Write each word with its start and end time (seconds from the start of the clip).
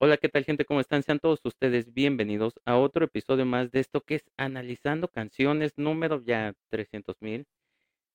Hola, 0.00 0.16
¿qué 0.16 0.28
tal 0.28 0.44
gente? 0.44 0.64
¿Cómo 0.64 0.78
están? 0.78 1.02
Sean 1.02 1.18
todos 1.18 1.40
ustedes 1.44 1.92
bienvenidos 1.92 2.54
a 2.64 2.76
otro 2.78 3.04
episodio 3.04 3.44
más 3.44 3.72
de 3.72 3.80
esto 3.80 4.00
que 4.00 4.14
es 4.14 4.30
Analizando 4.36 5.08
Canciones, 5.08 5.72
número 5.76 6.22
ya 6.24 6.54
300.000. 6.70 7.46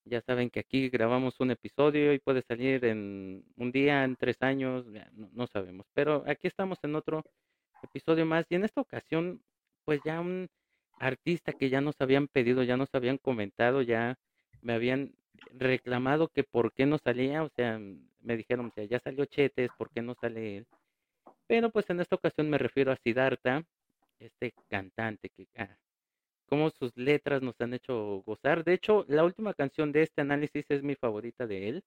Ya 0.05 0.21
saben 0.21 0.49
que 0.49 0.61
aquí 0.61 0.89
grabamos 0.89 1.41
un 1.41 1.51
episodio 1.51 2.13
y 2.13 2.19
puede 2.19 2.41
salir 2.43 2.85
en 2.85 3.43
un 3.57 3.71
día, 3.73 4.05
en 4.05 4.15
tres 4.15 4.37
años, 4.41 4.85
no, 5.13 5.29
no 5.33 5.47
sabemos. 5.47 5.85
Pero 5.93 6.23
aquí 6.25 6.47
estamos 6.47 6.79
en 6.83 6.95
otro 6.95 7.23
episodio 7.83 8.25
más 8.25 8.45
y 8.49 8.55
en 8.55 8.63
esta 8.63 8.79
ocasión, 8.81 9.41
pues 9.85 9.99
ya 10.05 10.21
un 10.21 10.49
artista 10.99 11.51
que 11.53 11.69
ya 11.69 11.81
nos 11.81 11.95
habían 11.99 12.29
pedido, 12.29 12.63
ya 12.63 12.77
nos 12.77 12.95
habían 12.95 13.17
comentado, 13.17 13.81
ya 13.81 14.15
me 14.61 14.73
habían 14.73 15.13
reclamado 15.51 16.29
que 16.29 16.45
por 16.45 16.73
qué 16.73 16.85
no 16.85 16.97
salía, 16.97 17.43
o 17.43 17.49
sea, 17.49 17.77
me 18.21 18.37
dijeron, 18.37 18.67
o 18.67 18.71
sea, 18.71 18.85
ya 18.85 18.99
salió 18.99 19.25
Chetes, 19.25 19.71
¿por 19.77 19.89
qué 19.91 20.01
no 20.01 20.15
sale 20.15 20.57
él? 20.57 20.67
Pero 21.47 21.69
pues 21.71 21.89
en 21.89 21.99
esta 21.99 22.15
ocasión 22.15 22.49
me 22.49 22.57
refiero 22.57 22.91
a 22.91 22.97
Siddhartha, 22.97 23.63
este 24.19 24.53
cantante 24.69 25.29
que 25.29 25.47
ah, 25.57 25.77
como 26.47 26.69
sus 26.69 26.95
letras 26.95 27.41
nos 27.41 27.59
han 27.59 27.73
hecho 27.73 28.21
gozar. 28.25 28.63
De 28.63 28.73
hecho, 28.73 29.05
la 29.07 29.23
última 29.23 29.53
canción 29.53 29.91
de 29.91 30.03
este 30.03 30.21
análisis 30.21 30.65
es 30.69 30.83
mi 30.83 30.95
favorita 30.95 31.47
de 31.47 31.69
él. 31.69 31.83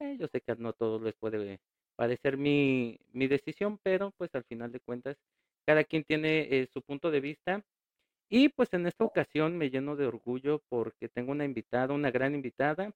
Eh, 0.00 0.16
yo 0.18 0.26
sé 0.28 0.40
que 0.40 0.54
no 0.56 0.70
a 0.70 0.72
todos 0.72 1.02
les 1.02 1.14
puede 1.16 1.60
parecer 1.96 2.36
mi, 2.36 2.98
mi 3.12 3.26
decisión, 3.26 3.78
pero 3.82 4.12
pues 4.16 4.34
al 4.34 4.44
final 4.44 4.72
de 4.72 4.80
cuentas, 4.80 5.16
cada 5.66 5.84
quien 5.84 6.04
tiene 6.04 6.48
eh, 6.50 6.68
su 6.72 6.82
punto 6.82 7.10
de 7.10 7.20
vista. 7.20 7.62
Y 8.28 8.48
pues 8.48 8.72
en 8.72 8.86
esta 8.86 9.04
ocasión 9.04 9.56
me 9.56 9.70
lleno 9.70 9.96
de 9.96 10.06
orgullo 10.06 10.62
porque 10.68 11.08
tengo 11.08 11.32
una 11.32 11.44
invitada, 11.44 11.94
una 11.94 12.10
gran 12.10 12.34
invitada, 12.34 12.92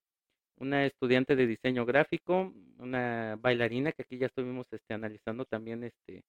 una 0.60 0.84
estudiante 0.84 1.36
de 1.36 1.46
diseño 1.46 1.84
gráfico, 1.86 2.52
una 2.78 3.36
bailarina 3.40 3.92
que 3.92 4.02
aquí 4.02 4.18
ya 4.18 4.26
estuvimos 4.26 4.66
este, 4.70 4.94
analizando 4.94 5.46
también 5.46 5.84
este, 5.84 6.22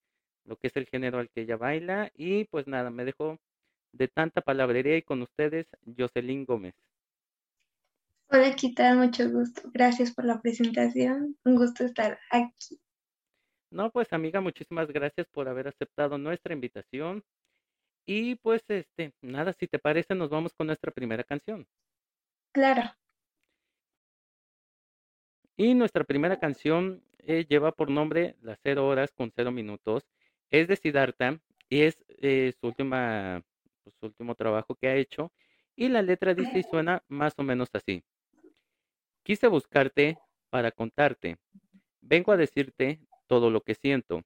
lo 0.45 0.55
que 0.55 0.67
es 0.67 0.75
el 0.77 0.87
género 0.87 1.19
al 1.19 1.29
que 1.29 1.41
ella 1.41 1.57
baila. 1.57 2.11
Y 2.15 2.45
pues 2.45 2.65
nada, 2.65 2.89
me 2.89 3.05
dejo 3.05 3.37
de 3.91 4.07
tanta 4.07 4.41
palabrería 4.41 4.97
y 4.97 5.01
con 5.01 5.21
ustedes, 5.21 5.67
Jocelyn 5.97 6.45
Gómez. 6.45 6.73
Hola, 8.29 8.55
¿qué 8.55 8.71
tal? 8.73 8.97
Mucho 8.97 9.29
gusto. 9.29 9.63
Gracias 9.73 10.13
por 10.13 10.23
la 10.23 10.41
presentación. 10.41 11.37
Un 11.43 11.55
gusto 11.57 11.83
estar 11.83 12.17
aquí. 12.29 12.79
No, 13.69 13.91
pues 13.91 14.13
amiga, 14.13 14.39
muchísimas 14.39 14.87
gracias 14.87 15.27
por 15.27 15.49
haber 15.49 15.67
aceptado 15.67 16.17
nuestra 16.17 16.53
invitación. 16.53 17.23
Y 18.05 18.35
pues 18.35 18.63
este, 18.69 19.13
nada, 19.21 19.51
si 19.51 19.67
te 19.67 19.77
parece, 19.77 20.15
nos 20.15 20.29
vamos 20.29 20.53
con 20.53 20.67
nuestra 20.67 20.91
primera 20.91 21.25
canción. 21.25 21.67
Claro. 22.53 22.83
Y 25.63 25.75
nuestra 25.75 26.03
primera 26.03 26.39
canción 26.39 27.03
eh, 27.19 27.45
lleva 27.47 27.71
por 27.71 27.91
nombre 27.91 28.35
Las 28.41 28.59
cero 28.63 28.87
horas 28.87 29.11
con 29.11 29.31
cero 29.35 29.51
minutos. 29.51 30.07
Es 30.49 30.67
de 30.67 30.75
Siddhartha 30.75 31.39
y 31.69 31.81
es 31.81 32.03
eh, 32.07 32.51
su 32.59 32.65
última, 32.65 33.43
pues, 33.83 33.95
su 33.99 34.07
último 34.07 34.33
trabajo 34.33 34.73
que 34.73 34.87
ha 34.87 34.95
hecho. 34.95 35.31
Y 35.75 35.89
la 35.89 36.01
letra 36.01 36.33
dice 36.33 36.57
y 36.57 36.63
suena 36.63 37.03
más 37.09 37.35
o 37.37 37.43
menos 37.43 37.69
así. 37.73 38.03
Quise 39.21 39.45
buscarte 39.49 40.17
para 40.49 40.71
contarte. 40.71 41.37
Vengo 42.01 42.31
a 42.31 42.37
decirte 42.37 42.99
todo 43.27 43.51
lo 43.51 43.61
que 43.61 43.75
siento. 43.75 44.23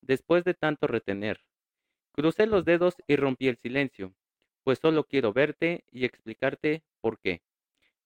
Después 0.00 0.44
de 0.44 0.54
tanto 0.54 0.86
retener. 0.86 1.40
Crucé 2.12 2.46
los 2.46 2.64
dedos 2.64 2.94
y 3.08 3.16
rompí 3.16 3.48
el 3.48 3.56
silencio, 3.56 4.14
pues 4.62 4.78
solo 4.78 5.02
quiero 5.02 5.32
verte 5.32 5.84
y 5.90 6.04
explicarte 6.04 6.84
por 7.00 7.18
qué. 7.18 7.42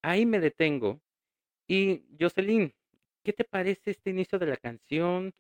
Ahí 0.01 0.25
me 0.25 0.41
detengo 0.41 1.03
y 1.67 2.05
Jocelyn, 2.19 2.73
¿qué 3.23 3.33
te 3.33 3.45
parece 3.45 3.93
este 3.93 4.11
inicio 4.11 4.39
de 4.39 4.47
la 4.47 4.57
canción? 4.57 5.33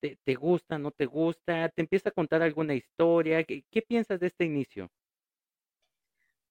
¿Te, 0.00 0.34
gusta, 0.34 0.78
no 0.78 0.90
te 0.90 1.06
gusta? 1.06 1.68
¿Te 1.70 1.82
empieza 1.82 2.10
a 2.10 2.12
contar 2.12 2.42
alguna 2.42 2.74
historia? 2.74 3.42
¿Qué, 3.44 3.64
qué 3.70 3.82
piensas 3.82 4.20
de 4.20 4.28
este 4.28 4.44
inicio? 4.44 4.88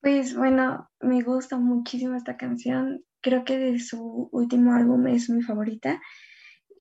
Pues 0.02 0.35
bueno, 0.35 0.90
me 1.00 1.22
gusta 1.22 1.58
muchísimo 1.58 2.16
esta 2.16 2.38
canción. 2.38 3.06
Creo 3.22 3.46
que 3.46 3.58
de 3.58 3.80
su 3.80 4.30
último 4.31 4.74
álbum 4.74 5.08
es 5.08 5.30
mi 5.30 5.41
favorita. 5.41 6.02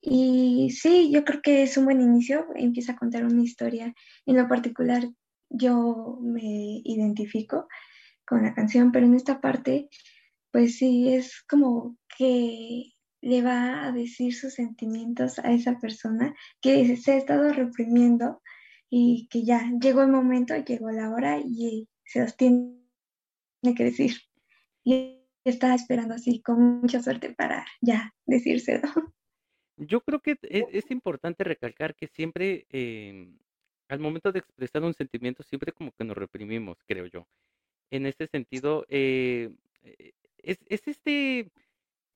Y 0.00 0.70
sí, 0.70 1.10
yo 1.10 1.24
creo 1.24 1.40
que 1.40 1.62
es 1.62 1.76
un 1.76 1.86
buen 1.86 2.00
inicio. 2.00 2.46
Empieza 2.54 2.92
a 2.92 2.96
contar 2.96 3.24
una 3.24 3.42
historia. 3.42 3.94
En 4.26 4.36
lo 4.36 4.46
particular, 4.48 5.04
yo 5.48 6.18
me 6.20 6.82
identifico 6.84 7.68
con 8.26 8.42
la 8.42 8.54
canción, 8.54 8.92
pero 8.92 9.06
en 9.06 9.14
esta 9.14 9.40
parte 9.40 9.88
pues 10.54 10.76
sí, 10.76 11.12
es 11.12 11.42
como 11.48 11.98
que 12.16 12.92
le 13.20 13.42
va 13.42 13.86
a 13.86 13.90
decir 13.90 14.32
sus 14.32 14.54
sentimientos 14.54 15.40
a 15.40 15.52
esa 15.52 15.80
persona 15.80 16.32
que 16.60 16.96
se 16.96 17.10
ha 17.10 17.16
estado 17.16 17.52
reprimiendo 17.52 18.40
y 18.88 19.26
que 19.32 19.42
ya 19.42 19.68
llegó 19.82 20.02
el 20.02 20.12
momento, 20.12 20.54
llegó 20.56 20.92
la 20.92 21.10
hora 21.10 21.40
y 21.40 21.88
se 22.04 22.20
los 22.20 22.36
tiene 22.36 22.78
que 23.76 23.82
decir. 23.82 24.12
Y 24.84 25.26
está 25.44 25.74
esperando 25.74 26.14
así 26.14 26.40
con 26.40 26.82
mucha 26.82 27.02
suerte 27.02 27.34
para 27.34 27.66
ya 27.80 28.14
decírselo. 28.24 28.82
Yo 29.76 30.02
creo 30.02 30.20
que 30.20 30.38
e, 30.42 30.68
es, 30.70 30.88
importante 30.92 31.42
recalcar 31.42 31.96
que 31.96 32.06
siempre, 32.06 32.64
em, 32.68 33.40
al 33.88 33.98
momento 33.98 34.30
de 34.30 34.38
expresar 34.38 34.84
un 34.84 34.94
sentimiento, 34.94 35.42
siempre 35.42 35.72
como 35.72 35.90
que 35.90 36.04
nos 36.04 36.16
reprimimos, 36.16 36.78
creo 36.86 37.06
yo. 37.06 37.26
En 37.90 38.06
ese 38.06 38.28
sentido, 38.28 38.86
eh, 38.88 39.52
eh, 39.82 40.12
es, 40.44 40.58
es 40.68 40.86
este, 40.88 41.50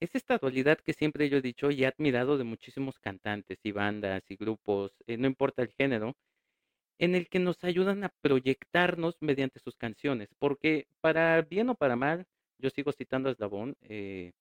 es 0.01 0.15
esta 0.15 0.39
dualidad 0.39 0.79
que 0.79 0.93
siempre 0.95 1.29
yo 1.29 1.39
he 1.39 1.43
dicho 1.43 1.71
y 1.71 1.85
he 1.85 1.87
admirado 1.87 2.39
de 2.39 2.45
muchísimos 2.45 2.99
cantantes 2.99 3.59
y 3.65 3.73
bandas 3.73 4.23
y 4.31 4.37
grupos, 4.37 4.93
eh, 5.07 5.17
no 5.19 5.27
importa 5.27 5.63
el 5.63 5.71
género, 5.73 6.17
en 6.99 7.15
el 7.15 7.29
que 7.29 7.39
nos 7.41 7.65
ayudan 7.65 8.05
a 8.05 8.11
proyectarnos 8.23 9.17
mediante 9.21 9.61
sus 9.61 9.77
canciones, 9.77 10.29
porque 10.39 10.89
para 11.01 11.43
bien 11.43 11.71
o 11.71 11.75
para 11.77 11.97
mal, 11.97 12.27
yo 12.59 12.71
sigo 12.71 12.93
citando 12.93 13.29
a 13.29 13.33
Eslabón, 13.33 13.77
eh, 13.83 14.33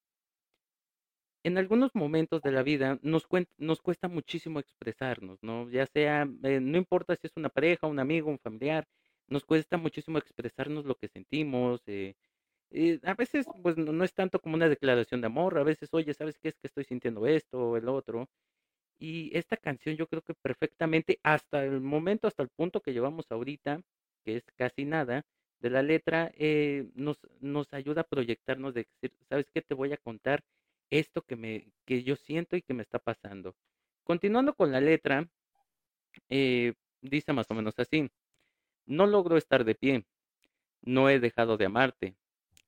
en 1.43 1.57
algunos 1.57 1.95
momentos 1.95 2.41
de 2.41 2.51
la 2.51 2.63
vida 2.63 2.99
nos, 3.01 3.27
nos 3.57 3.81
cuesta 3.81 4.07
muchísimo 4.07 4.59
expresarnos, 4.59 5.39
¿no? 5.41 5.69
Ya 5.69 5.85
sea, 5.87 6.27
eh, 6.43 6.59
no 6.59 6.77
importa 6.77 7.15
si 7.15 7.27
es 7.27 7.33
una 7.37 7.49
pareja, 7.49 7.87
un 7.87 7.99
amigo, 7.99 8.29
un 8.29 8.39
familiar, 8.39 8.85
nos 9.27 9.45
cuesta 9.45 9.77
muchísimo 9.77 10.17
expresarnos 10.17 10.85
lo 10.85 10.95
que 10.95 11.07
sentimos, 11.07 11.81
eh, 11.87 12.15
eh, 12.71 12.99
a 13.03 13.13
veces, 13.13 13.45
pues 13.63 13.77
no, 13.77 14.03
es 14.03 14.13
tanto 14.13 14.39
como 14.39 14.55
una 14.55 14.69
declaración 14.69 15.21
de 15.21 15.27
amor, 15.27 15.57
a 15.57 15.63
veces, 15.63 15.89
oye, 15.93 16.13
¿sabes 16.13 16.37
qué 16.39 16.49
es 16.49 16.55
que 16.57 16.67
estoy 16.67 16.83
sintiendo 16.85 17.25
esto 17.27 17.71
o 17.71 17.77
el 17.77 17.87
otro? 17.89 18.27
Y 18.99 19.35
esta 19.37 19.57
canción 19.57 19.95
yo 19.95 20.07
creo 20.07 20.21
que 20.23 20.33
perfectamente, 20.35 21.19
hasta 21.23 21.63
el 21.65 21.81
momento, 21.81 22.27
hasta 22.27 22.43
el 22.43 22.49
punto 22.49 22.81
que 22.81 22.93
llevamos 22.93 23.31
ahorita, 23.31 23.81
que 24.25 24.37
es 24.37 24.43
casi 24.55 24.85
nada, 24.85 25.23
de 25.59 25.69
la 25.69 25.81
letra, 25.83 26.31
eh, 26.35 26.89
nos, 26.95 27.19
nos 27.39 27.73
ayuda 27.73 28.01
a 28.01 28.03
proyectarnos 28.05 28.73
de 28.73 28.87
decir, 29.01 29.17
¿sabes 29.29 29.47
qué? 29.53 29.61
Te 29.61 29.73
voy 29.73 29.93
a 29.93 29.97
contar 29.97 30.43
esto 30.89 31.21
que, 31.23 31.35
me, 31.35 31.71
que 31.85 32.03
yo 32.03 32.15
siento 32.15 32.55
y 32.55 32.61
que 32.61 32.73
me 32.73 32.83
está 32.83 32.99
pasando. 32.99 33.55
Continuando 34.03 34.53
con 34.55 34.71
la 34.71 34.81
letra, 34.81 35.27
eh, 36.29 36.73
dice 37.01 37.33
más 37.33 37.49
o 37.51 37.53
menos 37.53 37.77
así, 37.79 38.09
no 38.85 39.05
logro 39.07 39.37
estar 39.37 39.65
de 39.65 39.75
pie, 39.75 40.05
no 40.81 41.09
he 41.09 41.19
dejado 41.19 41.57
de 41.57 41.65
amarte, 41.65 42.15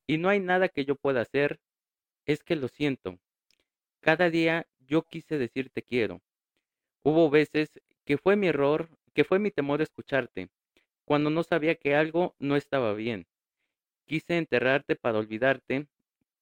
y 0.10 0.18
no 0.18 0.30
hay 0.30 0.40
nada 0.40 0.70
que 0.70 0.86
yo 0.86 0.96
pueda 0.96 1.22
hacer, 1.22 1.60
es 2.26 2.44
que 2.44 2.56
lo 2.56 2.68
siento. 2.68 3.20
Cada 4.00 4.32
día 4.32 4.66
yo 4.80 5.04
quise 5.04 5.38
decirte 5.38 5.84
quiero. 5.84 6.20
Hubo 7.04 7.30
veces 7.30 7.80
que 8.06 8.18
fue 8.18 8.36
mi 8.36 8.48
error, 8.48 8.90
que 9.14 9.24
fue 9.24 9.38
mi 9.38 9.52
temor 9.52 9.84
escucharte, 9.84 10.50
cuando 11.06 11.30
no 11.30 11.44
sabía 11.44 11.76
que 11.76 11.94
algo 11.94 12.36
no 12.40 12.56
estaba 12.56 12.96
bien. 12.96 13.28
Quise 14.06 14.40
enterrarte 14.40 14.96
para 14.96 15.20
olvidarte, 15.20 15.86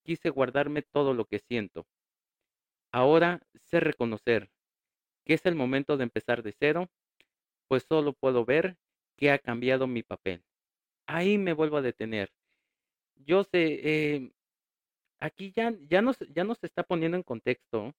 quise 0.01 0.29
guardarme 0.29 0.81
todo 0.81 1.13
lo 1.13 1.25
que 1.25 1.39
siento. 1.39 1.85
Ahora 2.93 3.41
sé 3.65 3.81
reconocer 3.81 4.49
que 5.25 5.33
es 5.33 5.45
el 5.45 5.55
momento 5.55 5.97
de 5.97 6.03
empezar 6.03 6.41
de 6.41 6.55
cero, 6.57 6.89
pues 7.67 7.83
solo 7.83 8.13
puedo 8.13 8.45
ver 8.45 8.77
que 9.17 9.29
ha 9.29 9.39
cambiado 9.39 9.87
mi 9.87 10.03
papel. 10.03 10.45
Ahí 11.05 11.37
me 11.37 11.51
vuelvo 11.51 11.75
a 11.75 11.81
detener 11.81 12.31
yo 13.25 13.43
sé, 13.43 13.79
eh, 13.83 14.31
aquí 15.19 15.53
ya, 15.55 15.73
ya, 15.89 16.01
nos, 16.01 16.17
ya 16.33 16.43
nos 16.43 16.63
está 16.63 16.83
poniendo 16.83 17.17
en 17.17 17.23
contexto 17.23 17.93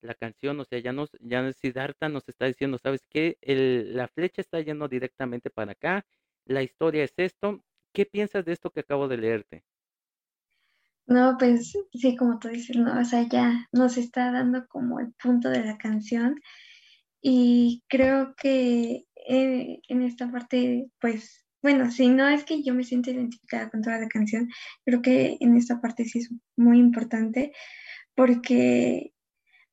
la 0.00 0.14
canción, 0.14 0.58
o 0.60 0.64
sea, 0.64 0.78
ya 0.80 0.92
nos, 0.92 1.10
ya 1.20 1.52
Siddhartha 1.52 2.08
nos 2.08 2.28
está 2.28 2.46
diciendo, 2.46 2.78
¿sabes 2.78 3.06
qué? 3.08 3.38
La 3.42 4.08
flecha 4.08 4.40
está 4.40 4.60
yendo 4.60 4.88
directamente 4.88 5.50
para 5.50 5.72
acá, 5.72 6.04
la 6.44 6.62
historia 6.62 7.04
es 7.04 7.14
esto. 7.16 7.64
¿Qué 7.92 8.06
piensas 8.06 8.44
de 8.44 8.52
esto 8.52 8.70
que 8.70 8.80
acabo 8.80 9.06
de 9.06 9.18
leerte? 9.18 9.64
No, 11.06 11.36
pues 11.38 11.72
sí, 11.92 12.16
como 12.16 12.38
tú 12.38 12.48
dices, 12.48 12.76
no, 12.76 12.98
o 12.98 13.04
sea, 13.04 13.28
ya 13.28 13.68
nos 13.72 13.96
está 13.96 14.32
dando 14.32 14.66
como 14.68 14.98
el 15.00 15.12
punto 15.14 15.50
de 15.50 15.64
la 15.64 15.76
canción 15.76 16.40
y 17.20 17.82
creo 17.88 18.34
que 18.34 19.04
eh, 19.28 19.80
en 19.88 20.02
esta 20.02 20.30
parte, 20.30 20.88
pues 21.00 21.44
bueno, 21.62 21.90
sí, 21.90 22.08
no 22.08 22.28
es 22.28 22.44
que 22.44 22.62
yo 22.62 22.74
me 22.74 22.84
sienta 22.84 23.10
identificada 23.10 23.70
con 23.70 23.82
toda 23.82 23.98
la 23.98 24.08
canción, 24.08 24.48
creo 24.84 25.00
que 25.00 25.36
en 25.40 25.56
esta 25.56 25.80
parte 25.80 26.04
sí 26.04 26.18
es 26.18 26.30
muy 26.56 26.78
importante 26.78 27.52
porque 28.14 29.12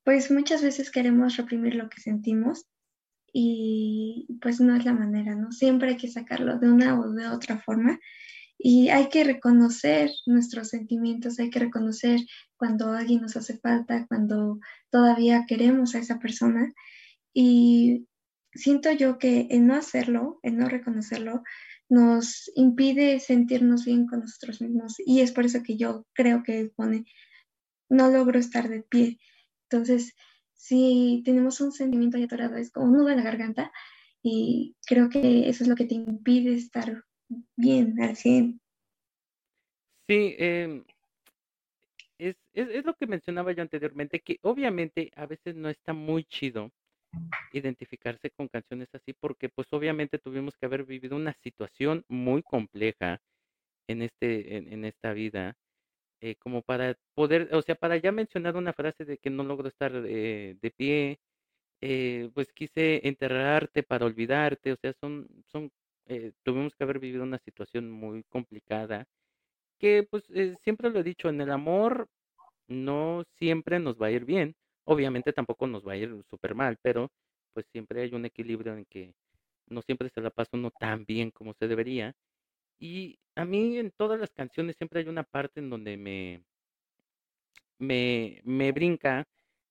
pues 0.04 0.30
muchas 0.30 0.62
veces 0.62 0.90
queremos 0.90 1.36
reprimir 1.36 1.74
lo 1.74 1.88
que 1.88 2.00
sentimos 2.00 2.66
y 3.32 4.26
pues 4.40 4.60
no 4.60 4.74
es 4.74 4.84
la 4.84 4.92
manera, 4.92 5.34
¿no? 5.34 5.52
Siempre 5.52 5.90
hay 5.90 5.96
que 5.96 6.08
sacarlo 6.08 6.58
de 6.58 6.70
una 6.70 6.98
o 6.98 7.10
de 7.12 7.28
otra 7.28 7.58
forma 7.58 7.98
y 8.58 8.88
hay 8.88 9.08
que 9.08 9.24
reconocer 9.24 10.10
nuestros 10.26 10.68
sentimientos, 10.68 11.38
hay 11.38 11.50
que 11.50 11.60
reconocer 11.60 12.20
cuando 12.56 12.92
alguien 12.92 13.22
nos 13.22 13.36
hace 13.36 13.58
falta, 13.58 14.06
cuando 14.06 14.58
todavía 14.90 15.44
queremos 15.48 15.94
a 15.94 15.98
esa 15.98 16.18
persona 16.18 16.72
y 17.32 18.06
siento 18.52 18.92
yo 18.92 19.18
que 19.18 19.46
el 19.50 19.66
no 19.66 19.74
hacerlo, 19.74 20.40
el 20.42 20.56
no 20.56 20.68
reconocerlo, 20.68 21.42
nos 21.90 22.50
impide 22.54 23.18
sentirnos 23.18 23.84
bien 23.84 24.06
con 24.06 24.20
nosotros 24.20 24.62
mismos 24.62 24.94
y 25.04 25.20
es 25.20 25.32
por 25.32 25.44
eso 25.44 25.62
que 25.62 25.76
yo 25.76 26.06
creo 26.14 26.42
que 26.44 26.70
pone, 26.74 27.04
no 27.90 28.08
logro 28.08 28.38
estar 28.38 28.68
de 28.68 28.82
pie. 28.82 29.18
Entonces, 29.68 30.14
si 30.54 31.22
tenemos 31.24 31.60
un 31.60 31.72
sentimiento 31.72 32.16
ahí 32.16 32.22
atorado, 32.22 32.56
es 32.56 32.70
como 32.70 32.86
un 32.86 32.92
nudo 32.92 33.10
en 33.10 33.16
la 33.16 33.24
garganta 33.24 33.72
y 34.22 34.76
creo 34.86 35.08
que 35.08 35.48
eso 35.48 35.64
es 35.64 35.68
lo 35.68 35.74
que 35.74 35.86
te 35.86 35.96
impide 35.96 36.54
estar 36.54 37.04
bien 37.56 38.00
al 38.00 38.16
100. 38.16 38.60
Sí, 40.08 40.34
em, 40.38 40.84
es, 42.18 42.36
es, 42.52 42.68
es 42.68 42.84
lo 42.84 42.94
que 42.94 43.08
mencionaba 43.08 43.50
yo 43.50 43.62
anteriormente, 43.62 44.20
que 44.20 44.38
obviamente 44.42 45.10
a 45.16 45.26
veces 45.26 45.56
no 45.56 45.68
está 45.68 45.92
muy 45.92 46.22
chido 46.24 46.70
identificarse 47.52 48.30
con 48.30 48.48
canciones 48.48 48.88
así 48.92 49.12
porque 49.12 49.48
pues 49.48 49.66
obviamente 49.72 50.18
tuvimos 50.18 50.54
que 50.56 50.66
haber 50.66 50.84
vivido 50.84 51.16
una 51.16 51.34
situación 51.42 52.04
muy 52.08 52.42
compleja 52.42 53.20
en 53.88 54.02
este 54.02 54.56
en, 54.56 54.84
esta 54.84 55.12
vida 55.12 55.56
eh, 56.20 56.36
como 56.36 56.62
para 56.62 56.96
poder 57.14 57.48
o 57.52 57.62
sea 57.62 57.74
para 57.74 57.96
ya 57.96 58.12
mencionar 58.12 58.56
una 58.56 58.72
frase 58.72 59.04
de 59.04 59.18
que 59.18 59.30
no 59.30 59.44
logro 59.44 59.68
estar 59.68 59.92
eh, 60.06 60.56
de 60.60 60.70
pie 60.70 61.20
eh, 61.80 62.30
pues 62.34 62.52
quise 62.52 63.06
enterrarte 63.08 63.82
para 63.82 64.06
olvidarte 64.06 64.72
o 64.72 64.76
sea 64.76 64.92
son 65.00 65.28
son 65.46 65.70
eh, 66.06 66.32
tuvimos 66.44 66.74
que 66.76 66.84
haber 66.84 66.98
vivido 67.00 67.22
una 67.24 67.38
situación 67.38 67.90
muy 67.90 68.24
complicada 68.24 69.06
que 69.78 70.06
pues 70.10 70.24
siempre 70.64 70.90
lo 70.90 71.00
he 71.00 71.04
dicho 71.04 71.28
en 71.28 71.40
el 71.40 71.50
amor 71.50 72.08
no 72.68 73.24
siempre 73.38 73.80
nos 73.80 74.00
va 74.00 74.08
a 74.08 74.12
ir 74.12 74.24
bien 74.24 74.54
Obviamente 74.90 75.32
tampoco 75.32 75.68
nos 75.68 75.86
va 75.86 75.92
a 75.92 75.96
ir 75.96 76.10
súper 76.28 76.56
mal, 76.56 76.76
pero 76.82 77.12
pues 77.52 77.64
siempre 77.70 78.02
hay 78.02 78.12
un 78.12 78.24
equilibrio 78.24 78.74
en 78.74 78.84
que 78.86 79.14
no 79.68 79.82
siempre 79.82 80.10
se 80.10 80.20
la 80.20 80.30
pasa 80.30 80.50
uno 80.54 80.72
tan 80.72 81.04
bien 81.04 81.30
como 81.30 81.54
se 81.54 81.68
debería. 81.68 82.12
Y 82.80 83.16
a 83.36 83.44
mí 83.44 83.78
en 83.78 83.92
todas 83.92 84.18
las 84.18 84.32
canciones 84.32 84.74
siempre 84.76 84.98
hay 84.98 85.06
una 85.06 85.22
parte 85.22 85.60
en 85.60 85.70
donde 85.70 85.96
me, 85.96 86.42
me, 87.78 88.40
me 88.42 88.72
brinca, 88.72 89.28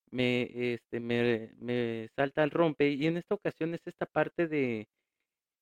me, 0.10 0.74
este, 0.74 1.01
me, 1.01 1.51
me 1.60 2.10
salta 2.16 2.42
al 2.42 2.51
rompe. 2.51 2.89
Y 2.89 3.06
en 3.06 3.18
esta 3.18 3.36
ocasión 3.36 3.74
es 3.74 3.81
esta 3.86 4.06
parte 4.06 4.48
de, 4.48 4.88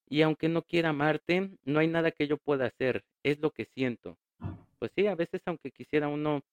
y 0.07 0.21
aunque 0.21 0.49
no 0.49 0.61
quiera 0.61 0.89
amarte, 0.89 1.49
no 1.65 1.79
hay 1.79 1.87
nada 1.87 2.11
que 2.11 2.27
yo 2.27 2.37
pueda 2.37 2.67
hacer, 2.67 3.03
es 3.23 3.39
lo 3.39 3.49
que 3.49 3.65
siento. 3.65 4.19
Pues 4.77 4.91
sí, 4.95 5.07
a 5.07 5.15
veces 5.15 5.41
aunque 5.47 5.71
quisiera 5.71 6.09
uno 6.09 6.43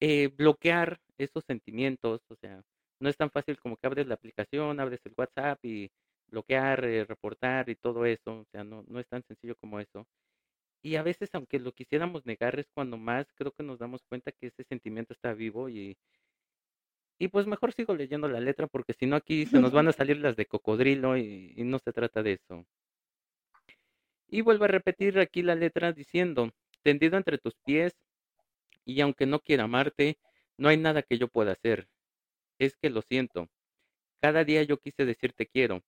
eh, 0.00 0.28
bloquear 0.28 1.00
esos 1.18 1.44
sentimientos, 1.46 2.22
o 2.28 2.36
sea, 2.36 2.62
no 3.00 3.08
es 3.08 3.16
tan 3.16 3.30
fácil 3.30 3.58
como 3.58 3.76
que 3.76 3.86
abres 3.86 4.06
la 4.06 4.14
aplicación, 4.14 4.80
abres 4.80 5.00
el 5.04 5.14
WhatsApp 5.16 5.64
y 5.64 5.90
bloquear, 6.28 6.84
eh, 6.84 7.04
reportar 7.04 7.68
y 7.70 7.76
todo 7.76 8.06
eso, 8.06 8.40
o 8.40 8.44
sea, 8.52 8.64
no, 8.64 8.84
no 8.88 9.00
es 9.00 9.08
tan 9.08 9.22
sencillo 9.24 9.56
como 9.56 9.80
eso. 9.80 10.06
Y 10.82 10.96
a 10.96 11.02
veces, 11.02 11.30
aunque 11.34 11.58
lo 11.58 11.72
quisiéramos 11.72 12.26
negar, 12.26 12.58
es 12.58 12.68
cuando 12.74 12.98
más 12.98 13.26
creo 13.34 13.52
que 13.52 13.62
nos 13.62 13.78
damos 13.78 14.02
cuenta 14.04 14.32
que 14.32 14.48
ese 14.48 14.64
sentimiento 14.64 15.14
está 15.14 15.32
vivo 15.34 15.68
y, 15.68 15.96
y 17.18 17.28
pues 17.28 17.46
mejor 17.46 17.72
sigo 17.72 17.94
leyendo 17.94 18.28
la 18.28 18.40
letra 18.40 18.66
porque 18.66 18.92
si 18.92 19.06
no 19.06 19.16
aquí 19.16 19.46
se 19.46 19.60
nos 19.60 19.72
van 19.72 19.88
a 19.88 19.92
salir 19.92 20.18
las 20.18 20.36
de 20.36 20.46
cocodrilo 20.46 21.16
y, 21.16 21.54
y 21.56 21.64
no 21.64 21.78
se 21.78 21.92
trata 21.92 22.22
de 22.22 22.34
eso. 22.34 22.66
Y 24.28 24.42
vuelvo 24.42 24.64
a 24.64 24.68
repetir 24.68 25.18
aquí 25.18 25.42
la 25.42 25.54
letra 25.54 25.92
diciendo, 25.92 26.50
tendido 26.82 27.16
entre 27.16 27.38
tus 27.38 27.54
pies, 27.64 27.94
y 28.84 29.00
aunque 29.00 29.26
no 29.26 29.40
quiera 29.40 29.64
amarte, 29.64 30.18
no 30.56 30.68
hay 30.68 30.76
nada 30.76 31.02
que 31.02 31.18
yo 31.18 31.28
pueda 31.28 31.52
hacer. 31.52 31.88
Es 32.58 32.76
que 32.76 32.90
lo 32.90 33.02
siento. 33.02 33.48
Cada 34.20 34.44
día 34.44 34.62
yo 34.62 34.78
quise 34.78 35.04
decirte 35.04 35.46
quiero. 35.46 35.82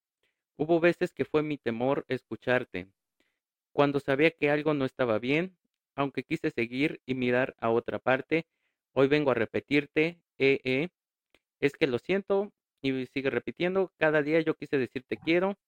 Hubo 0.57 0.81
veces 0.81 1.13
que 1.13 1.25
fue 1.25 1.43
mi 1.43 1.59
temor 1.59 2.05
escucharte. 2.09 2.89
Cuando 3.73 4.01
sabía 4.01 4.31
que 4.31 4.51
algo 4.51 4.75
no 4.75 4.85
estaba 4.85 5.19
bien, 5.19 5.57
aunque 5.95 6.23
quise 6.23 6.51
seguir 6.51 7.01
y 7.07 7.15
mirar 7.15 7.55
a 7.61 7.71
otra 7.71 7.99
parte, 7.99 8.47
hoy 8.93 9.09
vengo 9.09 9.31
a 9.31 9.35
repetirte, 9.35 10.21
eh, 10.39 10.61
eh, 10.65 10.89
es 11.61 11.73
que 11.75 11.87
lo 11.87 11.99
siento 11.99 12.53
y 12.83 13.07
sigue 13.07 13.31
repitiendo, 13.31 13.93
cada 13.99 14.23
día 14.23 14.41
yo 14.41 14.55
quise 14.55 14.79
decirte 14.79 15.17
quiero, 15.17 15.59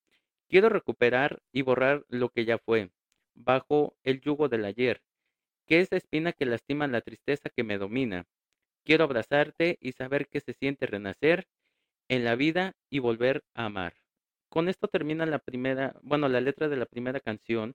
quiero 0.49 0.69
recuperar 0.69 1.43
y 1.53 1.63
borrar 1.63 2.05
lo 2.09 2.31
que 2.31 2.45
ya 2.45 2.59
fue, 2.59 2.91
bajo 3.35 3.97
el 4.03 4.21
yugo 4.21 4.49
del 4.49 4.65
ayer, 4.65 5.03
que 5.69 5.81
es 5.81 5.93
espina 5.93 6.33
que 6.33 6.47
lastima 6.47 6.89
la 6.89 7.03
tristeza 7.03 7.51
que 7.51 7.63
me 7.63 7.79
domina. 7.79 8.25
Quiero 8.85 9.05
abrazarte 9.05 9.79
y 9.81 9.93
saber 9.93 10.29
qué 10.29 10.41
se 10.41 10.55
siente 10.55 10.87
renacer 10.87 11.47
en 12.09 12.25
la 12.25 12.37
vida 12.37 12.75
y 12.91 13.01
volver 13.01 13.45
a 13.55 13.67
amar. 13.67 13.95
Con 14.49 14.69
esto 14.69 14.89
termina 14.89 15.27
la 15.27 15.39
primera, 15.41 15.95
bueno, 16.03 16.29
la 16.29 16.41
letra 16.41 16.69
de 16.69 16.77
la 16.77 16.87
primera 16.87 17.21
canción. 17.21 17.75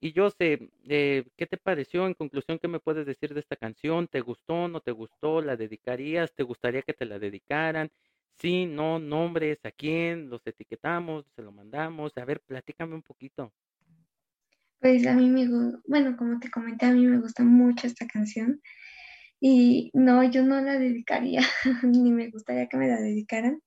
Y 0.00 0.12
yo 0.12 0.30
sé, 0.30 0.70
eh, 0.88 1.24
¿qué 1.36 1.46
te 1.46 1.56
pareció? 1.56 2.06
En 2.06 2.14
conclusión, 2.14 2.58
¿qué 2.60 2.68
me 2.68 2.80
puedes 2.80 3.06
decir 3.06 3.34
de 3.34 3.40
esta 3.40 3.56
canción? 3.56 4.08
¿Te 4.08 4.20
gustó? 4.20 4.68
¿No 4.68 4.80
te 4.80 4.92
gustó? 4.92 5.42
¿La 5.42 5.56
dedicarías? 5.56 6.34
¿Te 6.34 6.44
gustaría 6.44 6.82
que 6.82 6.94
te 6.94 7.04
la 7.06 7.18
dedicaran? 7.18 7.90
Sí, 8.38 8.66
no, 8.66 9.00
nombres, 9.00 9.58
a 9.64 9.72
quién, 9.72 10.30
los 10.30 10.46
etiquetamos, 10.46 11.26
se 11.34 11.42
lo 11.42 11.52
mandamos. 11.52 12.16
A 12.16 12.24
ver, 12.24 12.40
platícame 12.42 12.94
un 12.94 13.02
poquito. 13.02 13.52
Pues 14.80 15.06
a 15.06 15.14
mí 15.14 15.28
me 15.28 15.46
gusta, 15.48 15.80
bueno, 15.88 16.16
como 16.16 16.38
te 16.38 16.50
comenté, 16.50 16.86
a 16.86 16.92
mí 16.92 17.04
me 17.06 17.18
gusta 17.18 17.42
mucho 17.44 17.86
esta 17.86 18.06
canción 18.06 18.60
y 19.40 19.90
no, 19.94 20.24
yo 20.24 20.44
no 20.44 20.60
la 20.60 20.78
dedicaría, 20.78 21.42
ni 21.84 22.12
me 22.12 22.30
gustaría 22.30 22.68
que 22.68 22.76
me 22.76 22.88
la 22.88 23.00
dedicaran 23.00 23.60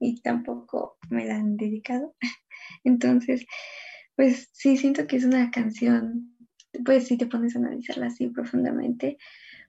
y 0.00 0.20
tampoco 0.22 0.98
me 1.10 1.26
la 1.26 1.36
han 1.36 1.56
dedicado. 1.56 2.16
Entonces, 2.84 3.46
pues 4.16 4.50
sí, 4.52 4.76
siento 4.76 5.06
que 5.06 5.16
es 5.16 5.24
una 5.24 5.50
canción, 5.50 6.36
pues 6.84 7.08
si 7.08 7.18
te 7.18 7.26
pones 7.26 7.56
a 7.56 7.60
analizarla 7.60 8.06
así 8.08 8.28
profundamente, 8.28 9.18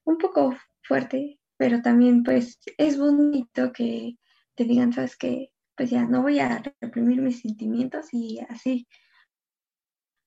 un 0.05 0.17
poco 0.17 0.55
fuerte, 0.83 1.39
pero 1.57 1.81
también 1.81 2.23
pues 2.23 2.59
es 2.77 2.97
bonito 2.99 3.71
que 3.73 4.17
te 4.55 4.65
digan, 4.65 4.93
sabes 4.93 5.17
que 5.17 5.51
pues 5.77 5.91
ya 5.91 6.05
no 6.05 6.23
voy 6.23 6.39
a 6.39 6.63
reprimir 6.81 7.21
mis 7.21 7.41
sentimientos 7.41 8.07
y 8.13 8.39
así 8.49 8.87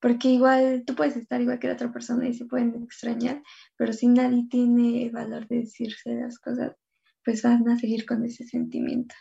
porque 0.01 0.29
igual 0.29 0.85
tú 0.87 0.95
puedes 0.95 1.17
estar 1.17 1.41
igual 1.41 1.59
que 1.59 1.67
la 1.67 1.75
otra 1.75 1.93
persona 1.93 2.27
y 2.27 2.35
se 2.35 2.47
pueden 2.47 2.83
extrañar, 2.83 3.43
pero 3.77 3.93
si 3.93 4.09
nadie 4.09 4.47
tiene 4.49 5.05
el 5.05 5.11
valor 5.11 5.47
de 5.47 5.59
decirse 5.61 6.15
las 6.15 6.39
cosas, 6.39 6.75
pues 7.25 7.43
van 7.43 7.69
a 7.69 7.79
seguir 7.79 8.07
con 8.07 8.25
ese 8.25 8.45
sentimiento. 8.45 9.15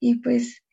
Y 0.00 0.16
pues 0.20 0.64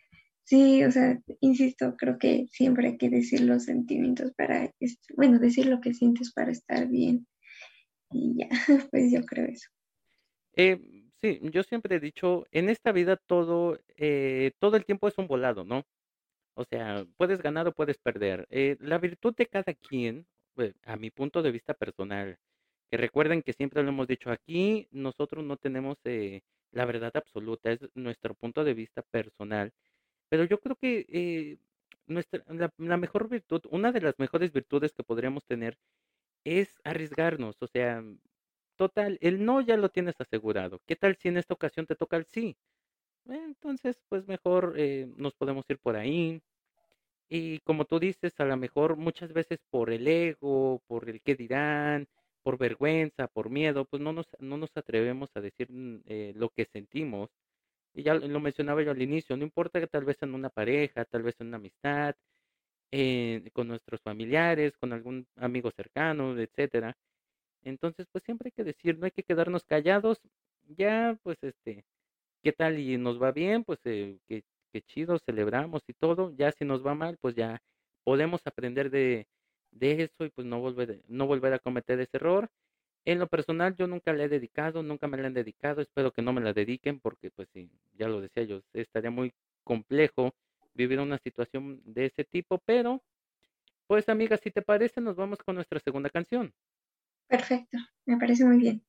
sí, 0.43 0.83
o 0.83 0.91
sea, 0.91 1.21
insisto, 1.41 1.95
creo 1.97 2.17
que 2.17 2.47
siempre 2.51 2.87
hay 2.87 2.97
que 2.97 3.09
decir 3.09 3.41
los 3.41 3.65
sentimientos 3.65 4.31
para, 4.35 4.73
bueno, 5.15 5.39
decir 5.39 5.67
lo 5.67 5.81
que 5.81 5.93
sientes 5.93 6.33
para 6.33 6.51
estar 6.51 6.87
bien. 6.87 7.27
Y 8.11 8.37
ya, 8.39 8.49
pues 8.91 9.11
yo 9.11 9.21
creo 9.23 9.45
eso. 9.45 9.69
Eh, 10.55 10.81
sí, 11.21 11.39
yo 11.51 11.61
siempre 11.61 11.97
he 11.97 11.99
dicho, 11.99 12.47
en 12.51 12.69
esta 12.69 12.91
vida 12.91 13.17
todo, 13.17 13.79
eh, 13.97 14.51
todo 14.59 14.77
el 14.77 14.85
tiempo 14.85 15.07
es 15.07 15.17
un 15.19 15.27
volado, 15.27 15.63
¿no? 15.63 15.85
O 16.57 16.65
sea, 16.65 17.05
puedes 17.17 17.41
ganar 17.41 17.67
o 17.67 17.73
puedes 17.73 17.97
perder. 17.99 18.47
Eh, 18.49 18.77
la 18.79 18.97
virtud 18.97 19.35
de 19.35 19.45
cada 19.47 19.73
quien, 19.75 20.27
pues, 20.55 20.73
a 20.85 20.97
mi 20.97 21.11
punto 21.11 21.43
de 21.43 21.51
vista 21.51 21.73
personal, 21.75 22.37
que 22.91 22.97
recuerden 22.97 23.43
que 23.43 23.53
siempre 23.53 23.83
lo 23.83 23.89
hemos 23.89 24.07
dicho 24.07 24.31
aquí, 24.31 24.87
nosotros 24.91 25.45
no 25.45 25.57
tenemos 25.57 25.97
eh, 26.05 26.41
la 26.71 26.85
verdad 26.85 27.11
absoluta, 27.15 27.71
es 27.71 27.79
nuestro 27.95 28.33
punto 28.35 28.63
de 28.63 28.73
vista 28.73 29.03
personal. 29.03 29.71
Pero 30.29 30.45
yo 30.45 30.59
creo 30.59 30.75
que 30.77 31.05
eh, 31.09 31.57
nuestra, 32.07 32.43
la, 32.49 32.71
la 32.77 32.97
mejor 32.97 33.29
virtud, 33.29 33.61
una 33.71 33.91
de 33.91 34.01
las 34.01 34.19
mejores 34.19 34.51
virtudes 34.53 34.93
que 34.93 35.03
podríamos 35.03 35.45
tener 35.45 35.77
es 36.45 36.79
arriesgarnos. 36.83 37.57
O 37.61 37.67
sea, 37.67 38.03
total, 38.77 39.17
el 39.21 39.45
no 39.45 39.61
ya 39.61 39.77
lo 39.77 39.89
tienes 39.89 40.15
asegurado. 40.19 40.81
¿Qué 40.87 40.95
tal 40.95 41.17
si 41.17 41.29
en 41.29 41.37
esta 41.37 41.53
ocasión 41.55 41.85
te 41.87 41.95
toca 41.95 42.17
el 42.17 42.25
sí? 42.25 42.57
Entonces, 43.29 43.97
pues 44.09 44.27
mejor 44.27 44.75
eh, 44.77 45.07
nos 45.17 45.33
podemos 45.35 45.65
ir 45.69 45.79
por 45.79 45.95
ahí. 45.95 46.41
Y 47.29 47.59
como 47.61 47.85
tú 47.85 47.99
dices, 47.99 48.33
a 48.39 48.45
lo 48.45 48.57
mejor 48.57 48.97
muchas 48.97 49.33
veces 49.33 49.59
por 49.69 49.91
el 49.91 50.07
ego, 50.07 50.81
por 50.87 51.09
el 51.09 51.21
qué 51.21 51.35
dirán, 51.35 52.07
por 52.43 52.57
vergüenza, 52.57 53.27
por 53.27 53.49
miedo, 53.49 53.85
pues 53.85 54.01
no 54.01 54.13
nos, 54.13 54.27
no 54.39 54.57
nos 54.57 54.71
atrevemos 54.77 55.29
a 55.35 55.41
decir 55.41 55.69
mm, 55.71 56.03
eh, 56.05 56.33
lo 56.35 56.49
que 56.49 56.65
sentimos. 56.71 57.29
Y 57.93 58.03
ya 58.03 58.13
lo 58.15 58.39
mencionaba 58.39 58.83
yo 58.83 58.91
al 58.91 59.01
inicio, 59.01 59.37
no 59.37 59.43
importa 59.43 59.79
que 59.79 59.87
tal 59.87 60.05
vez 60.05 60.17
en 60.21 60.33
una 60.35 60.49
pareja, 60.49 61.05
tal 61.05 61.23
vez 61.23 61.35
en 61.39 61.47
una 61.47 61.57
amistad, 61.57 62.15
eh, 62.91 63.49
con 63.53 63.67
nuestros 63.67 64.01
familiares, 64.01 64.77
con 64.77 64.93
algún 64.93 65.27
amigo 65.37 65.71
cercano, 65.71 66.37
etcétera. 66.39 66.95
Entonces, 67.63 68.07
pues 68.11 68.23
siempre 68.23 68.49
hay 68.49 68.51
que 68.53 68.63
decir, 68.63 68.97
no 68.99 69.05
hay 69.05 69.11
que 69.11 69.23
quedarnos 69.23 69.65
callados. 69.65 70.19
Ya, 70.67 71.17
pues 71.23 71.37
este, 71.43 71.85
¿Qué 72.47 72.53
tal? 72.53 72.79
Y 72.79 72.97
nos 72.97 73.21
va 73.21 73.33
bien, 73.33 73.65
pues 73.65 73.77
eh, 73.83 74.19
qué, 74.25 74.41
chido, 74.83 75.19
celebramos 75.19 75.83
y 75.85 75.91
todo, 75.91 76.33
ya 76.37 76.49
si 76.53 76.63
nos 76.63 76.81
va 76.85 76.95
mal, 76.95 77.17
pues 77.19 77.35
ya 77.35 77.61
podemos 78.05 78.39
aprender 78.45 78.89
de, 78.89 79.27
de 79.71 80.03
eso 80.03 80.23
y 80.23 80.29
pues 80.29 80.47
no 80.47 80.61
volver, 80.61 81.01
no 81.09 81.27
volver 81.27 81.51
a 81.51 81.59
cometer 81.59 81.99
ese 81.99 82.15
error. 82.15 82.47
En 83.03 83.19
lo 83.19 83.27
personal, 83.27 83.75
yo 83.75 83.85
nunca 83.85 84.13
le 84.13 84.23
he 84.23 84.29
dedicado, 84.29 84.81
nunca 84.81 85.09
me 85.09 85.17
la 85.17 85.27
han 85.27 85.33
dedicado, 85.33 85.81
espero 85.81 86.13
que 86.13 86.21
no 86.21 86.31
me 86.31 86.39
la 86.39 86.53
dediquen 86.53 87.01
porque 87.01 87.31
pues 87.31 87.49
sí, 87.51 87.69
ya 87.97 88.07
lo 88.07 88.21
decía 88.21 88.43
yo, 88.43 88.61
estaría 88.71 89.11
muy 89.11 89.33
complejo 89.65 90.33
vivir 90.73 91.01
una 91.01 91.17
situación 91.17 91.81
de 91.83 92.05
ese 92.05 92.23
tipo, 92.23 92.59
pero 92.59 93.03
pues 93.87 94.07
amiga, 94.07 94.37
si 94.37 94.51
te 94.51 94.61
parece, 94.61 95.01
nos 95.01 95.17
vamos 95.17 95.39
con 95.39 95.55
nuestra 95.55 95.81
segunda 95.81 96.09
canción. 96.09 96.53
Perfecto, 97.27 97.77
me 98.05 98.15
parece 98.15 98.45
muy 98.45 98.57
bien. 98.57 98.81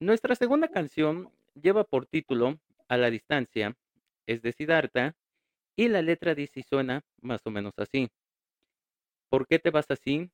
Nuestra 0.00 0.36
segunda 0.36 0.68
canción 0.68 1.32
lleva 1.60 1.82
por 1.82 2.06
título 2.06 2.60
A 2.86 2.96
la 2.96 3.10
distancia, 3.10 3.76
es 4.26 4.42
de 4.42 4.52
Siddhartha, 4.52 5.16
y 5.74 5.88
la 5.88 6.02
letra 6.02 6.36
dice 6.36 6.60
y 6.60 6.62
suena 6.62 7.04
más 7.20 7.44
o 7.46 7.50
menos 7.50 7.74
así. 7.78 8.08
¿Por 9.28 9.48
qué 9.48 9.58
te 9.58 9.70
vas 9.70 9.90
así? 9.90 10.30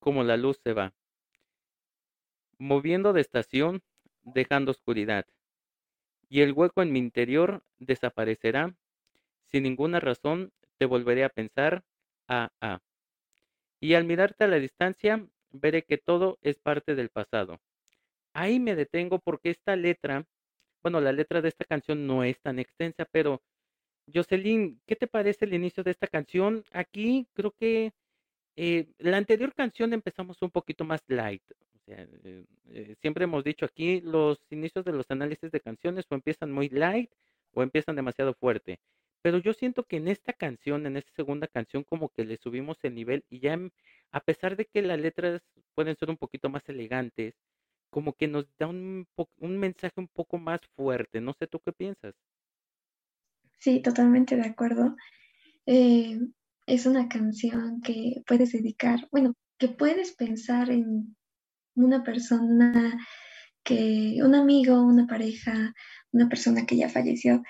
Como 0.00 0.22
la 0.22 0.36
luz 0.36 0.60
se 0.62 0.74
va. 0.74 0.92
Moviendo 2.58 3.14
de 3.14 3.22
estación, 3.22 3.82
dejando 4.22 4.72
oscuridad. 4.72 5.24
Y 6.28 6.42
el 6.42 6.52
hueco 6.52 6.82
en 6.82 6.92
mi 6.92 6.98
interior 6.98 7.64
desaparecerá. 7.78 8.76
Sin 9.46 9.62
ninguna 9.62 9.98
razón 9.98 10.52
te 10.76 10.84
volveré 10.84 11.24
a 11.24 11.30
pensar, 11.30 11.84
a 12.28 12.52
a. 12.60 12.80
Y 13.80 13.94
al 13.94 14.04
mirarte 14.04 14.44
a 14.44 14.48
la 14.48 14.58
distancia, 14.58 15.26
veré 15.52 15.84
que 15.84 15.96
todo 15.96 16.38
es 16.42 16.58
parte 16.58 16.94
del 16.94 17.08
pasado. 17.08 17.60
Ahí 18.36 18.60
me 18.60 18.76
detengo 18.76 19.18
porque 19.18 19.48
esta 19.48 19.76
letra, 19.76 20.26
bueno, 20.82 21.00
la 21.00 21.12
letra 21.12 21.40
de 21.40 21.48
esta 21.48 21.64
canción 21.64 22.06
no 22.06 22.22
es 22.22 22.38
tan 22.42 22.58
extensa, 22.58 23.06
pero 23.10 23.42
Jocelyn, 24.12 24.78
¿qué 24.86 24.94
te 24.94 25.06
parece 25.06 25.46
el 25.46 25.54
inicio 25.54 25.82
de 25.82 25.92
esta 25.92 26.06
canción? 26.06 26.62
Aquí 26.72 27.26
creo 27.32 27.52
que 27.52 27.94
eh, 28.56 28.88
la 28.98 29.16
anterior 29.16 29.54
canción 29.54 29.94
empezamos 29.94 30.42
un 30.42 30.50
poquito 30.50 30.84
más 30.84 31.00
light. 31.08 31.42
O 31.76 31.78
sea, 31.86 32.06
eh, 32.24 32.44
eh, 32.68 32.94
siempre 33.00 33.24
hemos 33.24 33.42
dicho 33.42 33.64
aquí 33.64 34.02
los 34.02 34.38
inicios 34.50 34.84
de 34.84 34.92
los 34.92 35.10
análisis 35.10 35.50
de 35.50 35.60
canciones 35.60 36.04
o 36.10 36.14
empiezan 36.14 36.52
muy 36.52 36.68
light 36.68 37.10
o 37.54 37.62
empiezan 37.62 37.96
demasiado 37.96 38.34
fuerte. 38.34 38.80
Pero 39.22 39.38
yo 39.38 39.54
siento 39.54 39.84
que 39.84 39.96
en 39.96 40.08
esta 40.08 40.34
canción, 40.34 40.84
en 40.84 40.98
esta 40.98 41.12
segunda 41.14 41.48
canción, 41.48 41.84
como 41.84 42.10
que 42.10 42.26
le 42.26 42.36
subimos 42.36 42.76
el 42.82 42.94
nivel 42.94 43.24
y 43.30 43.40
ya, 43.40 43.58
a 44.12 44.20
pesar 44.20 44.56
de 44.56 44.66
que 44.66 44.82
las 44.82 45.00
letras 45.00 45.42
pueden 45.74 45.96
ser 45.96 46.10
un 46.10 46.18
poquito 46.18 46.50
más 46.50 46.68
elegantes, 46.68 47.34
como 47.90 48.12
que 48.14 48.28
nos 48.28 48.46
da 48.58 48.66
un, 48.66 49.06
un 49.38 49.58
mensaje 49.58 49.94
un 49.96 50.08
poco 50.08 50.38
más 50.38 50.60
fuerte. 50.74 51.20
No 51.20 51.34
sé 51.38 51.46
tú 51.46 51.60
qué 51.60 51.72
piensas. 51.72 52.14
Sí, 53.58 53.80
totalmente 53.80 54.36
de 54.36 54.42
acuerdo. 54.42 54.96
Eh, 55.66 56.18
es 56.66 56.86
una 56.86 57.08
canción 57.08 57.80
que 57.80 58.22
puedes 58.26 58.52
dedicar, 58.52 59.08
bueno, 59.10 59.34
que 59.58 59.68
puedes 59.68 60.14
pensar 60.14 60.70
en 60.70 61.16
una 61.74 62.02
persona 62.02 62.98
que, 63.62 64.18
un 64.22 64.34
amigo, 64.34 64.82
una 64.82 65.06
pareja, 65.06 65.72
una 66.12 66.28
persona 66.28 66.66
que 66.66 66.76
ya 66.76 66.88
falleció. 66.88 67.42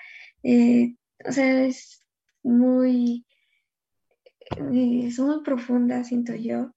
Eh, 0.43 0.95
o 1.25 1.31
sea, 1.31 1.65
es 1.65 2.01
muy, 2.43 3.25
es 4.39 5.19
muy 5.19 5.43
profunda, 5.43 6.03
siento 6.03 6.35
yo. 6.35 6.73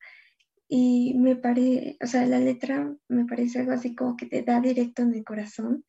Y 0.73 1.15
me 1.19 1.35
parece, 1.35 1.97
o 2.00 2.07
sea, 2.07 2.25
la 2.27 2.39
letra 2.39 2.97
me 3.09 3.25
parece 3.25 3.59
algo 3.59 3.73
así 3.73 3.97
como 3.97 4.17
que 4.17 4.27
te 4.27 4.43
da 4.43 4.61
directo 4.61 5.03
en 5.03 5.12
el 5.15 5.25
corazón. 5.25 5.85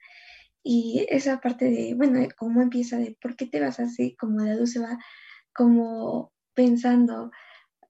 Y 0.63 1.05
esa 1.07 1.39
parte 1.39 1.65
de, 1.65 1.93
bueno, 1.93 2.27
cómo 2.35 2.63
empieza 2.63 2.97
de 2.97 3.15
por 3.21 3.35
qué 3.35 3.45
te 3.45 3.59
vas 3.59 3.79
así, 3.79 4.15
como 4.15 4.39
la 4.39 4.55
luz 4.55 4.71
se 4.71 4.79
va, 4.79 4.97
como 5.53 6.33
pensando 6.55 7.29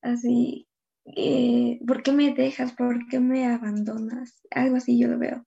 así, 0.01 0.67
eh, 1.05 1.79
¿por 1.87 2.03
qué 2.03 2.11
me 2.11 2.33
dejas? 2.33 2.73
¿Por 2.73 3.07
qué 3.07 3.21
me 3.21 3.45
abandonas? 3.45 4.41
Algo 4.51 4.75
así 4.75 4.99
yo 4.99 5.07
lo 5.07 5.17
veo. 5.17 5.45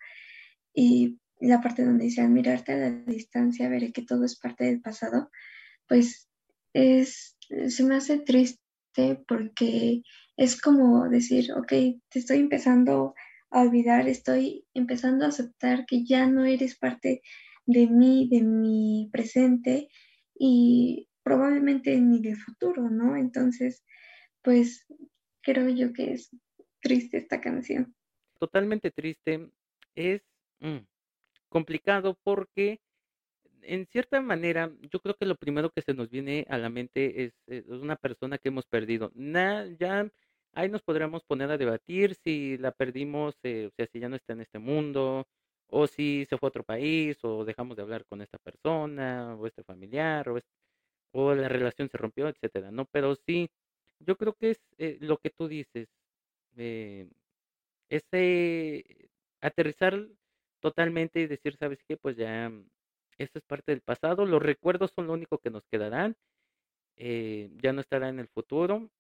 Y 0.72 1.20
la 1.40 1.60
parte 1.60 1.84
donde 1.84 2.04
dice, 2.04 2.22
al 2.22 2.30
mirarte 2.30 2.72
a 2.72 2.76
la 2.76 2.90
distancia, 2.90 3.68
veré 3.68 3.92
que 3.92 4.02
todo 4.02 4.24
es 4.24 4.38
parte 4.38 4.64
del 4.64 4.80
pasado, 4.80 5.30
pues 5.86 6.26
es, 6.72 7.36
se 7.68 7.84
me 7.84 7.96
hace 7.96 8.20
triste 8.20 8.63
porque 9.26 10.02
es 10.36 10.60
como 10.60 11.08
decir, 11.08 11.52
ok, 11.52 11.68
te 11.68 12.18
estoy 12.18 12.38
empezando 12.38 13.14
a 13.50 13.62
olvidar, 13.62 14.08
estoy 14.08 14.66
empezando 14.74 15.24
a 15.24 15.28
aceptar 15.28 15.86
que 15.86 16.04
ya 16.04 16.26
no 16.26 16.44
eres 16.44 16.76
parte 16.76 17.22
de 17.66 17.86
mí, 17.86 18.28
de 18.28 18.42
mi 18.42 19.08
presente 19.12 19.88
y 20.34 21.08
probablemente 21.22 21.98
ni 22.00 22.20
del 22.20 22.36
futuro, 22.36 22.90
¿no? 22.90 23.16
Entonces, 23.16 23.84
pues 24.42 24.86
creo 25.40 25.68
yo 25.68 25.92
que 25.92 26.12
es 26.12 26.30
triste 26.80 27.16
esta 27.18 27.40
canción. 27.40 27.94
Totalmente 28.38 28.90
triste. 28.90 29.50
Es 29.94 30.22
mm, 30.60 30.78
complicado 31.48 32.18
porque 32.22 32.80
en 33.66 33.86
cierta 33.86 34.20
manera, 34.20 34.70
yo 34.90 35.00
creo 35.00 35.14
que 35.16 35.26
lo 35.26 35.36
primero 35.36 35.70
que 35.70 35.82
se 35.82 35.94
nos 35.94 36.10
viene 36.10 36.46
a 36.48 36.58
la 36.58 36.68
mente 36.70 37.24
es, 37.24 37.34
es 37.46 37.66
una 37.68 37.96
persona 37.96 38.38
que 38.38 38.48
hemos 38.48 38.66
perdido. 38.66 39.12
ya 39.78 40.10
ahí 40.54 40.68
nos 40.68 40.82
podríamos 40.82 41.24
poner 41.24 41.50
a 41.50 41.58
debatir 41.58 42.14
si 42.14 42.56
la 42.58 42.72
perdimos, 42.72 43.36
eh, 43.42 43.66
o 43.66 43.70
sea, 43.76 43.86
si 43.92 44.00
ya 44.00 44.08
no 44.08 44.16
está 44.16 44.32
en 44.34 44.40
este 44.42 44.58
mundo, 44.58 45.26
o 45.68 45.86
si 45.86 46.24
se 46.26 46.38
fue 46.38 46.46
a 46.48 46.50
otro 46.50 46.64
país, 46.64 47.18
o 47.24 47.44
dejamos 47.44 47.76
de 47.76 47.82
hablar 47.82 48.04
con 48.06 48.22
esta 48.22 48.38
persona, 48.38 49.34
o 49.36 49.46
este 49.46 49.64
familiar, 49.64 50.28
o, 50.28 50.38
o 51.12 51.34
la 51.34 51.48
relación 51.48 51.88
se 51.90 51.98
rompió, 51.98 52.28
etcétera, 52.28 52.70
¿no? 52.70 52.86
Pero 52.86 53.14
sí, 53.16 53.50
yo 54.00 54.16
creo 54.16 54.34
que 54.34 54.50
es 54.52 54.60
eh, 54.78 54.98
lo 55.00 55.18
que 55.18 55.30
tú 55.30 55.48
dices, 55.48 55.88
eh, 56.56 57.08
ese 57.90 59.10
aterrizar 59.40 60.08
totalmente 60.60 61.20
y 61.20 61.26
decir, 61.26 61.56
¿sabes 61.56 61.80
qué? 61.88 61.96
Pues 61.96 62.16
ya 62.16 62.50
esto 63.18 63.38
es 63.38 63.44
parte 63.44 63.72
del 63.72 63.80
pasado, 63.80 64.26
los 64.26 64.42
recuerdos 64.42 64.92
son 64.94 65.06
lo 65.06 65.12
único 65.12 65.38
que 65.38 65.50
nos 65.50 65.64
quedarán, 65.66 66.16
eh, 66.96 67.50
ya 67.62 67.72
no 67.72 67.80
estará 67.80 68.08
en 68.08 68.18
el 68.18 68.28
futuro. 68.28 68.90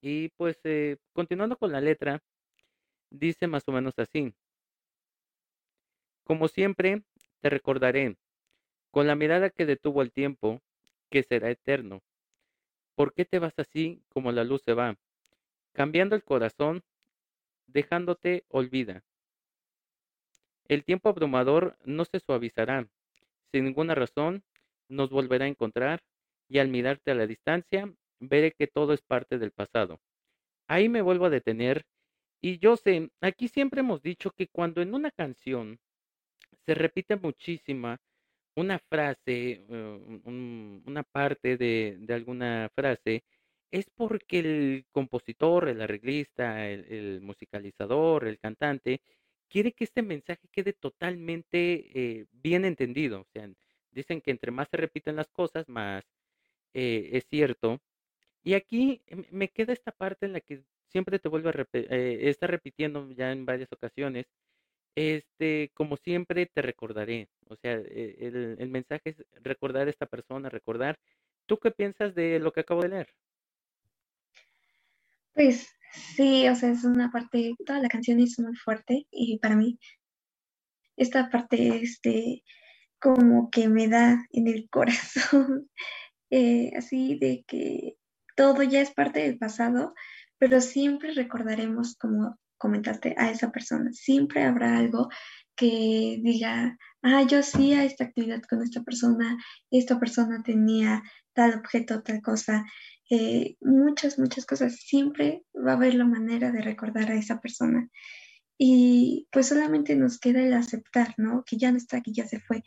Y 0.00 0.28
pues 0.30 0.60
eh, 0.64 0.98
continuando 1.12 1.56
con 1.56 1.72
la 1.72 1.80
letra, 1.80 2.22
dice 3.10 3.46
más 3.46 3.66
o 3.68 3.72
menos 3.72 3.94
así. 3.98 4.34
Como 6.24 6.48
siempre, 6.48 7.02
te 7.40 7.50
recordaré, 7.50 8.16
con 8.90 9.06
la 9.06 9.14
mirada 9.14 9.50
que 9.50 9.66
detuvo 9.66 10.02
el 10.02 10.12
tiempo, 10.12 10.60
que 11.10 11.22
será 11.22 11.50
eterno. 11.50 12.02
¿Por 12.94 13.12
qué 13.12 13.24
te 13.24 13.38
vas 13.38 13.54
así 13.58 14.02
como 14.08 14.32
la 14.32 14.44
luz 14.44 14.62
se 14.62 14.74
va? 14.74 14.96
Cambiando 15.72 16.16
el 16.16 16.22
corazón, 16.22 16.82
dejándote 17.66 18.44
olvida. 18.48 19.02
El 20.68 20.84
tiempo 20.84 21.08
abrumador 21.08 21.76
no 21.84 22.04
se 22.04 22.20
suavizará, 22.20 22.88
sin 23.54 23.66
ninguna 23.66 23.94
razón, 23.94 24.42
nos 24.88 25.10
volverá 25.10 25.44
a 25.44 25.48
encontrar 25.48 26.02
y 26.48 26.58
al 26.58 26.66
mirarte 26.66 27.12
a 27.12 27.14
la 27.14 27.28
distancia, 27.28 27.88
veré 28.18 28.50
que 28.50 28.66
todo 28.66 28.92
es 28.92 29.00
parte 29.02 29.38
del 29.38 29.52
pasado. 29.52 30.00
Ahí 30.66 30.88
me 30.88 31.02
vuelvo 31.02 31.26
a 31.26 31.30
detener 31.30 31.84
y 32.40 32.58
yo 32.58 32.76
sé, 32.76 33.10
aquí 33.20 33.46
siempre 33.46 33.80
hemos 33.80 34.02
dicho 34.02 34.32
que 34.32 34.48
cuando 34.48 34.82
en 34.82 34.92
una 34.92 35.12
canción 35.12 35.78
se 36.66 36.74
repite 36.74 37.14
muchísima 37.14 37.96
una 38.56 38.80
frase, 38.80 39.64
eh, 39.68 40.20
una 40.24 41.04
parte 41.04 41.56
de, 41.56 42.04
alguna 42.08 42.68
frase, 42.74 43.22
es 43.70 43.88
porque 43.94 44.40
el 44.40 44.86
compositor, 44.90 45.68
el 45.68 45.80
arreglista, 45.80 46.68
el 46.68 47.20
musicalizador, 47.20 48.26
el 48.26 48.38
cantante, 48.40 49.00
quiere 49.54 49.70
que 49.70 49.84
este 49.84 50.02
mensaje 50.02 50.48
quede 50.50 50.72
totalmente 50.72 51.86
eh, 51.94 52.26
bien 52.32 52.64
entendido. 52.64 53.20
O 53.20 53.26
sea, 53.32 53.48
dicen 53.92 54.20
que 54.20 54.32
entre 54.32 54.50
más 54.50 54.68
se 54.68 54.76
repiten 54.76 55.14
las 55.14 55.28
cosas, 55.28 55.68
más 55.68 56.02
eh, 56.74 57.10
es 57.12 57.24
cierto. 57.28 57.80
Y 58.42 58.54
aquí 58.54 59.00
me 59.30 59.50
queda 59.50 59.72
esta 59.72 59.92
parte 59.92 60.26
en 60.26 60.32
la 60.32 60.40
que 60.40 60.64
siempre 60.88 61.20
te 61.20 61.28
vuelvo 61.28 61.50
a 61.50 61.52
repetir, 61.52 61.86
eh, 61.92 62.28
está 62.30 62.48
repitiendo 62.48 63.08
ya 63.12 63.30
en 63.30 63.46
varias 63.46 63.72
ocasiones. 63.72 64.26
Este, 64.96 65.70
como 65.74 65.98
siempre 65.98 66.46
te 66.46 66.60
recordaré. 66.60 67.28
O 67.46 67.54
sea, 67.54 67.74
el, 67.74 68.56
el 68.58 68.68
mensaje 68.70 69.10
es 69.10 69.24
recordar 69.40 69.86
a 69.86 69.90
esta 69.90 70.06
persona, 70.06 70.48
recordar. 70.48 70.98
¿Tú 71.46 71.58
qué 71.58 71.70
piensas 71.70 72.12
de 72.16 72.40
lo 72.40 72.52
que 72.52 72.60
acabo 72.62 72.82
de 72.82 72.88
leer? 72.88 73.14
Pues 75.32 75.72
Sí, 76.16 76.48
o 76.48 76.54
sea, 76.54 76.70
es 76.70 76.84
una 76.84 77.10
parte, 77.10 77.54
toda 77.64 77.80
la 77.80 77.88
canción 77.88 78.20
es 78.20 78.38
muy 78.38 78.56
fuerte 78.56 79.06
y 79.10 79.38
para 79.38 79.56
mí 79.56 79.78
esta 80.96 81.30
parte, 81.30 81.82
este, 81.82 82.42
como 82.98 83.50
que 83.50 83.68
me 83.68 83.88
da 83.88 84.26
en 84.30 84.48
el 84.48 84.68
corazón, 84.70 85.70
eh, 86.30 86.72
así 86.76 87.18
de 87.18 87.44
que 87.46 87.96
todo 88.36 88.62
ya 88.62 88.80
es 88.80 88.92
parte 88.92 89.20
del 89.20 89.38
pasado, 89.38 89.94
pero 90.38 90.60
siempre 90.60 91.12
recordaremos 91.12 91.96
como, 91.96 92.38
comentaste, 92.58 93.14
a 93.18 93.30
esa 93.30 93.52
persona. 93.52 93.92
Siempre 93.92 94.42
habrá 94.42 94.78
algo 94.78 95.08
que 95.56 96.20
diga, 96.22 96.78
ah, 97.02 97.22
yo 97.22 97.38
hacía 97.40 97.84
esta 97.84 98.04
actividad 98.04 98.42
con 98.42 98.62
esta 98.62 98.82
persona, 98.82 99.38
esta 99.70 99.98
persona 99.98 100.42
tenía 100.42 101.02
tal 101.32 101.54
objeto, 101.54 102.02
tal 102.02 102.22
cosa, 102.22 102.64
eh, 103.10 103.56
muchas, 103.60 104.18
muchas 104.18 104.46
cosas. 104.46 104.76
Siempre 104.76 105.44
va 105.54 105.72
a 105.72 105.74
haber 105.74 105.94
la 105.94 106.04
manera 106.04 106.50
de 106.50 106.62
recordar 106.62 107.10
a 107.10 107.16
esa 107.16 107.40
persona. 107.40 107.88
Y 108.58 109.28
pues 109.32 109.48
solamente 109.48 109.96
nos 109.96 110.18
queda 110.18 110.40
el 110.40 110.54
aceptar, 110.54 111.14
¿no? 111.16 111.44
Que 111.44 111.56
ya 111.58 111.70
no 111.70 111.76
está 111.76 111.98
aquí, 111.98 112.12
ya 112.12 112.26
se 112.26 112.40
fue. 112.40 112.62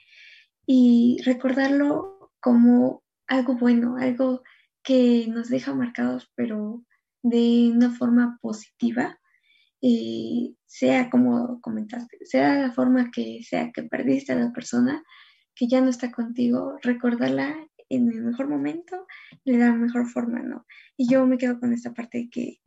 Y 0.65 1.21
recordarlo 1.23 2.31
como 2.39 3.03
algo 3.27 3.55
bueno, 3.55 3.97
algo 3.97 4.43
que 4.83 5.27
nos 5.27 5.49
deja 5.49 5.73
marcados, 5.73 6.31
pero 6.35 6.83
de 7.23 7.71
una 7.73 7.91
forma 7.91 8.37
positiva, 8.41 9.19
eh, 9.81 10.53
sea 10.65 11.09
como 11.09 11.61
comentaste, 11.61 12.17
sea 12.25 12.55
la 12.55 12.71
forma 12.71 13.11
que 13.11 13.41
sea 13.43 13.71
que 13.71 13.83
perdiste 13.83 14.33
a 14.33 14.35
la 14.35 14.51
persona 14.51 15.03
que 15.55 15.67
ya 15.67 15.81
no 15.81 15.89
está 15.89 16.11
contigo, 16.11 16.77
recordarla 16.81 17.55
en 17.89 18.11
el 18.11 18.21
mejor 18.21 18.47
momento 18.47 19.07
y 19.43 19.53
de 19.53 19.59
la 19.59 19.73
mejor 19.73 20.07
forma, 20.07 20.39
¿no? 20.41 20.65
Y 20.95 21.09
yo 21.09 21.25
me 21.25 21.37
quedo 21.37 21.59
con 21.59 21.73
esta 21.73 21.93
parte 21.93 22.29
que 22.31 22.59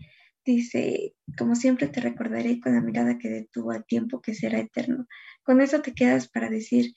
dice, 0.45 1.15
como 1.37 1.55
siempre 1.55 1.89
te 1.89 2.01
recordaré 2.01 2.61
con 2.61 2.75
la 2.75 2.81
mirada 2.81 3.19
que 3.19 3.29
detuvo 3.29 3.73
al 3.73 3.85
tiempo 3.85 4.21
que 4.21 4.35
será 4.35 4.59
eterno. 4.59 5.07
Con 5.43 5.61
eso 5.61 5.83
te 5.83 5.95
quedas 5.95 6.29
para 6.29 6.49
decir, 6.49 6.95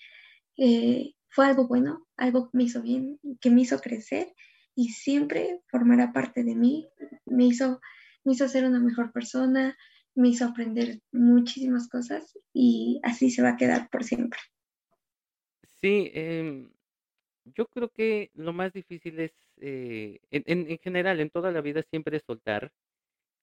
eh, 0.58 1.14
fue 1.30 1.46
algo 1.46 1.68
bueno, 1.68 2.08
algo 2.18 2.50
que 2.50 2.58
me 2.58 2.64
hizo 2.64 2.82
bien, 2.82 3.20
que 3.42 3.50
me 3.50 3.62
hizo 3.62 3.80
crecer 3.80 4.34
y 4.76 4.90
siempre 4.90 5.62
formará 5.68 6.14
parte 6.14 6.44
de 6.44 6.56
mí, 6.56 6.88
me 7.26 7.46
hizo, 7.46 7.82
me 8.24 8.34
hizo 8.34 8.48
ser 8.48 8.66
una 8.66 8.80
mejor 8.80 9.12
persona, 9.12 9.76
me 10.16 10.30
hizo 10.30 10.46
aprender 10.46 11.02
muchísimas 11.12 11.88
cosas 11.90 12.38
y 12.54 13.00
así 13.04 13.32
se 13.32 13.42
va 13.44 13.50
a 13.52 13.58
quedar 13.58 13.90
por 13.90 14.04
siempre. 14.04 14.40
Sí, 15.82 16.12
em, 16.14 16.72
yo 17.46 17.68
creo 17.68 17.90
que 17.92 18.32
lo 18.36 18.54
más 18.54 18.74
difícil 18.74 19.20
es, 19.20 19.34
eh, 19.58 20.20
en, 20.32 20.44
en, 20.72 20.80
general, 20.80 21.20
en 21.20 21.30
toda 21.32 21.52
la 21.52 21.62
vida 21.62 21.84
siempre 21.84 22.18
es 22.18 22.24
soltar, 22.26 22.74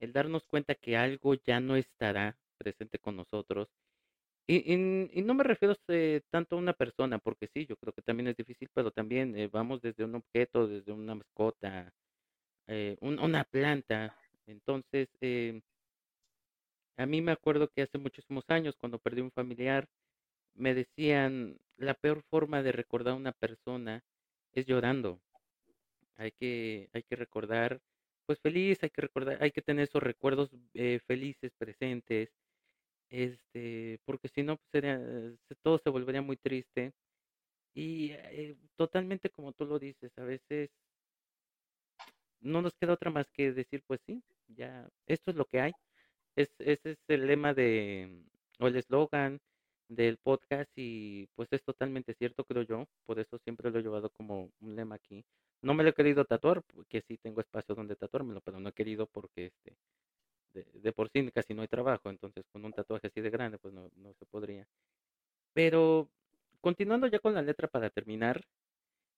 el 0.01 0.13
darnos 0.13 0.45
cuenta 0.47 0.75
que 0.77 0.97
algo 0.97 1.35
ya 1.35 1.61
no 1.61 1.77
estará 1.77 2.39
presente 2.59 2.99
con 2.99 3.17
nosotros. 3.17 3.69
Y, 4.49 4.75
y- 4.75 5.23
no 5.23 5.35
me 5.35 5.45
refiero 5.45 5.77
eh, 5.89 6.23
tanto 6.31 6.57
a 6.57 6.59
una 6.61 6.75
persona, 6.75 7.19
porque 7.19 7.49
sí, 7.55 7.67
yo 7.67 7.77
creo 7.77 7.93
que 7.95 8.03
también 8.03 8.29
es 8.29 8.37
difícil, 8.37 8.69
pero 8.75 8.91
también 8.93 9.37
eh, 9.39 9.49
vamos 9.49 9.81
desde 9.83 10.05
un 10.05 10.17
objeto, 10.17 10.69
desde 10.69 10.93
una 10.93 11.15
mascota, 11.17 11.93
eh, 12.67 12.97
un- 13.01 13.19
una 13.19 13.45
planta. 13.45 14.17
Entonces, 14.47 15.09
em, 15.21 15.61
a 17.01 17.07
mí 17.07 17.23
me 17.23 17.33
acuerdo 17.33 17.69
que 17.69 17.83
hace 17.83 17.97
muchísimos 17.99 18.45
años, 18.49 18.77
cuando 18.77 18.99
perdí 18.99 19.23
un 19.23 19.33
familiar, 19.33 19.89
me 20.55 20.75
decían, 20.75 21.59
la 21.79 21.95
peor 21.95 22.23
forma 22.31 22.63
de 22.63 22.73
recordar 22.73 23.15
a 23.15 23.17
una 23.17 23.33
persona 23.33 24.05
es 24.53 24.67
llorando. 24.67 25.21
Hay 26.17 26.33
que, 26.33 26.91
hay 26.93 27.03
que 27.05 27.17
recordar, 27.17 27.81
pues 28.27 28.39
feliz, 28.41 28.83
hay 28.83 28.91
que 28.91 29.03
recordar, 29.03 29.43
hay 29.43 29.51
que 29.51 29.63
tener 29.63 29.85
esos 29.85 30.03
recuerdos 30.03 30.51
eh, 30.75 31.01
felices, 31.07 31.53
presentes, 31.57 32.31
este, 33.11 33.99
porque 34.05 34.29
si 34.29 34.43
no, 34.43 34.59
pues 34.71 35.59
todo 35.63 35.79
se 35.79 35.91
volvería 35.91 36.23
muy 36.23 36.37
triste. 36.37 36.93
Y 37.75 38.13
eh, 38.13 38.57
totalmente 38.77 39.31
como 39.31 39.53
tú 39.53 39.65
lo 39.67 39.79
dices, 39.79 40.13
a 40.19 40.25
veces 40.25 40.71
no 42.41 42.61
nos 42.63 42.75
queda 42.75 42.93
otra 42.95 43.11
más 43.11 43.27
que 43.33 43.53
decir, 43.53 43.83
pues 43.87 44.01
sí, 44.07 44.23
ya, 44.49 44.89
esto 45.07 45.31
es 45.31 45.37
lo 45.39 45.47
que 45.47 45.61
hay. 45.61 45.73
Es, 46.37 46.51
ese 46.59 46.93
es 46.93 46.99
el 47.09 47.27
lema 47.27 47.55
de, 47.55 48.25
o 48.59 48.69
el 48.69 48.77
eslogan 48.77 49.41
del 49.89 50.19
podcast 50.19 50.71
y 50.77 51.27
pues 51.35 51.49
es 51.53 51.63
totalmente 51.65 52.15
cierto, 52.15 52.45
creo 52.45 52.63
yo. 52.63 52.87
Por 53.07 53.19
eso 53.19 53.39
siempre 53.39 53.71
lo 53.71 53.79
he 53.79 53.83
llevado 53.83 54.11
como 54.11 54.51
un 54.61 54.77
lema 54.77 54.95
aquí. 54.95 55.25
No 55.63 55.75
me 55.75 55.83
lo 55.83 55.91
he 55.91 55.95
querido 55.95 56.25
tatuar, 56.25 56.63
porque 56.63 57.03
sí 57.07 57.19
tengo 57.19 57.41
espacio 57.41 57.75
donde 57.75 57.97
tatuármelo, 57.97 58.41
pero 58.41 58.61
no 58.61 58.71
he 58.71 58.73
querido 58.73 59.07
porque 59.07 59.47
este, 59.47 59.77
de, 60.53 60.93
por 60.93 61.11
sí 61.11 61.31
casi 61.33 61.55
no 61.55 61.63
hay 61.63 61.69
trabajo, 61.69 62.09
entonces 62.11 62.45
con 62.53 62.65
un 62.65 62.73
tatuaje 62.73 63.09
así 63.09 63.21
de 63.21 63.31
grande 63.31 63.59
pues 63.59 63.75
no, 63.75 63.91
no 63.97 64.15
se 64.15 64.27
podría. 64.27 64.67
Pero 65.53 66.09
continuando 66.61 67.07
ya 67.09 67.19
con 67.19 67.35
la 67.35 67.43
letra 67.43 67.69
para 67.69 67.91
terminar, 67.91 68.43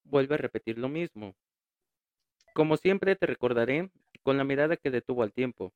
vuelve 0.05 0.35
a 0.35 0.39
repetir 0.39 0.79
lo 0.79 0.89
mismo. 0.89 1.35
Como 2.55 2.77
siempre 2.77 3.17
te 3.17 3.27
recordaré 3.27 3.91
con 4.23 4.37
la 4.37 4.45
mirada 4.45 4.77
que 4.77 4.91
detuvo 4.91 5.23
al 5.23 5.33
tiempo 5.33 5.73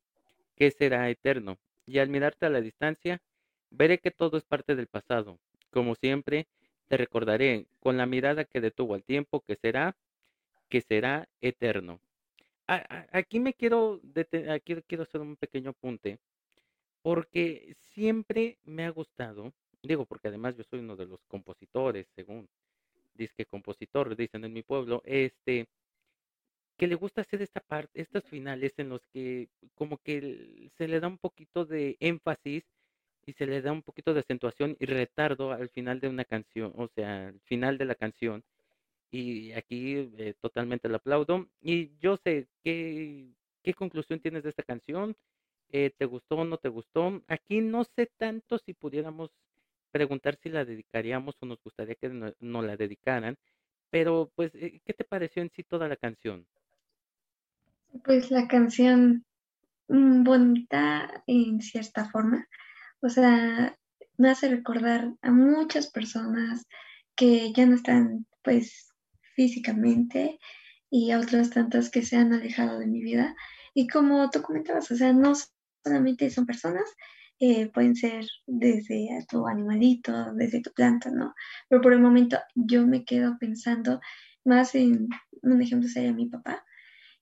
que 0.56 0.70
será 0.70 1.08
eterno, 1.10 1.58
y 1.86 1.98
al 1.98 2.08
mirarte 2.08 2.46
a 2.46 2.50
la 2.50 2.60
distancia, 2.60 3.20
veré 3.70 3.98
que 3.98 4.10
todo 4.10 4.36
es 4.36 4.44
parte 4.44 4.74
del 4.74 4.86
pasado. 4.86 5.38
Como 5.70 5.94
siempre, 5.94 6.46
te 6.88 6.96
recordaré 6.96 7.66
con 7.80 7.96
la 7.96 8.06
mirada 8.06 8.44
que 8.44 8.60
detuvo 8.60 8.94
al 8.94 9.04
tiempo 9.04 9.40
que 9.40 9.56
será, 9.56 9.96
que 10.68 10.80
será 10.80 11.28
eterno. 11.40 12.00
aquí 12.66 13.38
me 13.38 13.54
quiero, 13.54 14.00
aquí 14.50 14.74
quiero 14.86 15.04
hacer 15.04 15.20
un 15.20 15.36
pequeño 15.36 15.70
apunte, 15.70 16.18
porque 17.02 17.76
siempre 17.92 18.58
me 18.64 18.84
ha 18.84 18.90
gustado, 18.90 19.52
digo, 19.82 20.06
porque 20.06 20.28
además 20.28 20.56
yo 20.56 20.64
soy 20.64 20.80
uno 20.80 20.96
de 20.96 21.06
los 21.06 21.20
compositores, 21.28 22.06
según 22.16 22.48
dice 23.14 23.46
compositor, 23.46 24.16
dicen 24.16 24.44
en 24.44 24.52
mi 24.52 24.62
pueblo, 24.62 25.02
este, 25.04 25.68
que 26.76 26.86
le 26.86 26.94
gusta 26.94 27.22
hacer 27.22 27.42
esta 27.42 27.60
parte, 27.60 28.00
estos 28.00 28.24
finales 28.24 28.74
en 28.78 28.88
los 28.90 29.00
que 29.06 29.48
como 29.74 29.98
que 29.98 30.70
se 30.76 30.88
le 30.88 31.00
da 31.00 31.08
un 31.08 31.18
poquito 31.18 31.64
de 31.64 31.96
énfasis 32.00 32.64
y 33.26 33.32
se 33.32 33.46
le 33.46 33.62
da 33.62 33.72
un 33.72 33.82
poquito 33.82 34.14
de 34.14 34.20
acentuación 34.20 34.76
y 34.78 34.86
retardo 34.86 35.52
al 35.52 35.68
final 35.70 36.00
de 36.00 36.08
una 36.08 36.24
canción, 36.24 36.72
o 36.76 36.88
sea, 36.88 37.28
al 37.28 37.40
final 37.40 37.78
de 37.78 37.84
la 37.86 37.94
canción. 37.96 38.44
Y 39.10 39.52
aquí 39.52 40.10
eh, 40.18 40.34
totalmente 40.40 40.88
lo 40.88 40.96
aplaudo. 40.96 41.48
Y 41.60 41.96
yo 41.98 42.16
sé, 42.18 42.48
¿qué, 42.62 43.28
qué 43.62 43.74
conclusión 43.74 44.20
tienes 44.20 44.42
de 44.44 44.50
esta 44.50 44.62
canción? 44.62 45.16
Eh, 45.70 45.90
¿Te 45.96 46.04
gustó 46.06 46.36
o 46.36 46.44
no 46.44 46.58
te 46.58 46.68
gustó? 46.68 47.22
Aquí 47.28 47.60
no 47.60 47.84
sé 47.84 48.10
tanto 48.18 48.58
si 48.58 48.74
pudiéramos 48.74 49.30
preguntar 49.90 50.36
si 50.42 50.50
la 50.50 50.64
dedicaríamos 50.64 51.36
o 51.40 51.46
nos 51.46 51.62
gustaría 51.62 51.94
que 51.96 52.08
nos 52.08 52.34
no 52.40 52.62
la 52.62 52.76
dedicaran, 52.76 53.36
pero 53.90 54.30
pues, 54.36 54.54
eh, 54.54 54.80
¿qué 54.84 54.92
te 54.92 55.04
pareció 55.04 55.42
en 55.42 55.50
sí 55.50 55.62
toda 55.64 55.88
la 55.88 55.96
canción? 55.96 56.46
Pues 58.04 58.30
la 58.30 58.48
canción 58.48 59.24
mm, 59.88 60.24
bonita 60.24 61.22
en 61.26 61.60
cierta 61.60 62.04
forma, 62.10 62.46
o 63.00 63.08
sea, 63.08 63.76
me 64.18 64.30
hace 64.30 64.48
recordar 64.48 65.12
a 65.22 65.30
muchas 65.30 65.90
personas 65.90 66.66
que 67.14 67.52
ya 67.52 67.66
no 67.66 67.74
están 67.74 68.26
pues 68.42 68.92
físicamente 69.34 70.38
y 70.90 71.10
a 71.10 71.18
otras 71.18 71.50
tantas 71.50 71.90
que 71.90 72.02
se 72.02 72.16
han 72.16 72.32
alejado 72.32 72.78
de 72.78 72.86
mi 72.86 73.02
vida. 73.02 73.34
Y 73.74 73.88
como 73.88 74.30
tú 74.30 74.42
comentabas, 74.42 74.90
o 74.90 74.96
sea, 74.96 75.12
no 75.12 75.34
solamente 75.84 76.30
son 76.30 76.46
personas, 76.46 76.84
eh, 77.38 77.68
pueden 77.68 77.94
ser 77.94 78.26
desde 78.46 79.08
tu 79.28 79.46
animalito, 79.46 80.32
desde 80.34 80.62
tu 80.62 80.72
planta, 80.72 81.10
¿no? 81.10 81.34
Pero 81.68 81.82
por 81.82 81.92
el 81.92 82.00
momento 82.00 82.38
yo 82.54 82.86
me 82.86 83.04
quedo 83.04 83.36
pensando 83.38 84.00
más 84.44 84.74
en, 84.74 85.08
un 85.42 85.62
ejemplo 85.62 85.88
sería 85.88 86.12
mi 86.12 86.26
papá, 86.26 86.64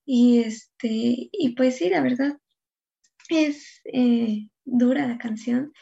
y 0.04 0.40
este, 0.40 1.28
y 1.32 1.54
pues 1.56 1.76
sí, 1.76 1.88
la 1.88 2.02
verdad, 2.02 2.38
es 3.28 3.80
eh, 3.84 4.48
dura 4.64 5.06
la 5.06 5.18
canción, 5.18 5.72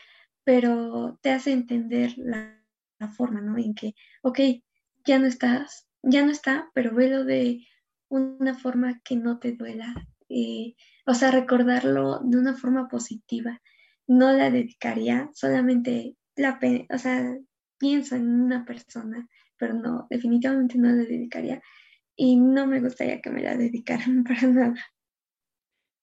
pero 0.45 1.19
te 1.23 1.31
hace 1.31 1.53
entender 1.53 2.15
la, 2.17 2.59
forma, 3.17 3.41
¿no? 3.41 3.59
En 3.59 3.75
que, 3.75 3.95
ok, 4.23 4.39
ya 5.05 5.19
no 5.19 5.27
estás, 5.27 5.89
ya 6.05 6.25
no 6.25 6.31
está, 6.31 6.71
pero 6.73 6.95
velo 6.95 7.25
de 7.25 7.67
una 8.09 8.55
forma 8.55 9.01
que 9.03 9.17
no 9.17 9.41
te 9.41 9.53
duela. 9.53 9.93
Eh, 10.29 10.77
o 11.05 11.15
sea, 11.15 11.33
recordarlo 11.33 12.21
de 12.23 12.39
una 12.39 12.55
forma 12.55 12.87
positiva. 12.87 13.61
No 14.07 14.31
la 14.33 14.51
dedicaría, 14.53 15.31
solamente 15.35 16.17
la, 16.37 16.61
o 16.91 16.99
sea, 16.99 17.37
pienso 17.77 18.15
en 18.15 18.29
una 18.41 18.65
persona, 18.65 19.27
pero 19.57 19.75
no, 19.75 20.07
definitivamente 20.09 20.79
no 20.79 20.89
la 20.89 21.03
dedicaría 21.03 21.61
y 22.17 22.37
no 22.37 22.67
me 22.67 22.81
gustaría 22.81 23.21
que 23.21 23.31
me 23.31 23.43
la 23.43 23.57
dedicaran 23.57 24.25
para 24.25 24.47
nada. 24.49 24.75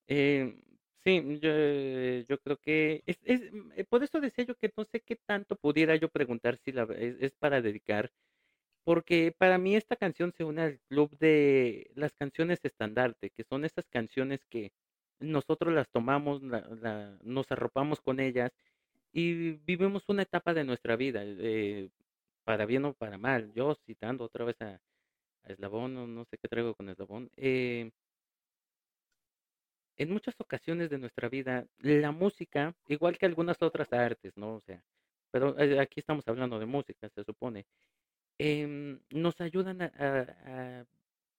Eh, 0.08 0.56
sí, 1.04 1.22
yo, 1.40 1.50
eh, 1.54 2.26
yo 2.28 2.40
creo 2.40 2.58
que 2.58 3.04
es, 3.06 3.20
es, 3.24 3.52
mm, 3.52 3.72
eh, 3.76 3.84
por 3.86 4.04
eso 4.04 4.20
decía 4.20 4.46
yo 4.46 4.56
que 4.56 4.72
no 4.76 4.86
sé 4.86 5.02
qué 5.02 5.16
tanto 5.16 5.56
pudiera 5.56 5.96
yo 5.96 6.10
preguntar 6.10 6.58
si 6.58 6.72
la, 6.72 6.84
es, 6.96 7.32
para 7.36 7.62
dedicar, 7.62 8.12
porque 8.84 9.34
para 9.38 9.58
mí 9.58 9.76
esta 9.76 9.96
canción 9.96 10.34
se 10.34 10.44
une 10.44 10.62
al 10.64 10.80
club 10.90 11.18
de 11.20 11.92
las 11.96 12.14
canciones 12.14 12.60
estandarte, 12.64 13.30
que 13.32 13.44
son 13.44 13.66
esas 13.66 13.86
canciones 13.90 14.46
que 14.50 14.72
nosotros 15.20 15.74
las 15.74 15.90
tomamos, 15.90 16.42
nos 16.42 17.52
arropamos 17.52 18.02
con 18.02 18.20
ellas 18.20 18.52
y 19.12 19.52
vivimos 19.54 20.04
una 20.10 20.24
etapa 20.24 20.54
de 20.54 20.64
nuestra 20.64 20.96
vida, 20.96 21.22
eh, 21.26 21.90
para 22.46 22.66
bien 22.66 22.86
o 22.86 22.94
para 22.94 23.18
mal. 23.18 23.52
Yo 23.54 23.76
citando 23.86 24.26
otra 24.26 24.46
vez 24.46 24.62
a, 24.62 24.80
Eslabón, 25.44 25.94
no, 25.96 26.08
no 26.08 26.26
sé 26.26 26.38
qué 26.38 26.48
traigo 26.48 26.76
con 26.76 26.90
Eslabón. 26.90 27.30
Eh, 27.38 27.92
en 29.98 30.10
muchas 30.12 30.36
ocasiones 30.40 30.90
de 30.90 30.98
nuestra 30.98 31.30
vida, 31.30 31.66
la 31.80 32.12
música, 32.12 32.74
igual 32.88 33.18
que 33.18 33.26
algunas 33.26 33.62
otras 33.62 33.92
artes, 33.92 34.32
¿no? 34.38 34.56
O 34.56 34.62
sea, 34.62 34.82
pero 35.32 35.58
eh, 35.60 35.80
aquí 35.80 36.00
estamos 36.00 36.28
hablando 36.28 36.58
de 36.60 36.66
música, 36.66 37.10
se 37.10 37.24
supone, 37.24 37.66
em, 38.40 39.02
nos 39.12 39.42
ayudan 39.42 39.82
a, 39.84 39.88
a- 39.98 40.82
a, 40.82 40.86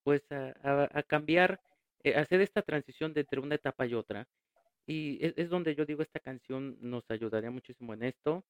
pues 0.03 0.23
a, 0.31 1.03
cambiar, 1.07 1.61
eh, 2.03 2.15
hacer 2.15 2.41
esta 2.41 2.61
transición 2.63 3.13
entre 3.15 3.39
una 3.41 3.55
etapa 3.55 3.85
y 3.87 3.93
otra. 3.95 4.27
Y 4.87 5.25
es, 5.25 5.33
es 5.37 5.49
donde 5.49 5.75
yo 5.75 5.85
digo, 5.85 6.03
esta 6.03 6.19
canción 6.19 6.77
nos 6.81 7.09
ayudaría 7.11 7.51
muchísimo 7.51 7.93
en 7.95 8.03
esto. 8.03 8.45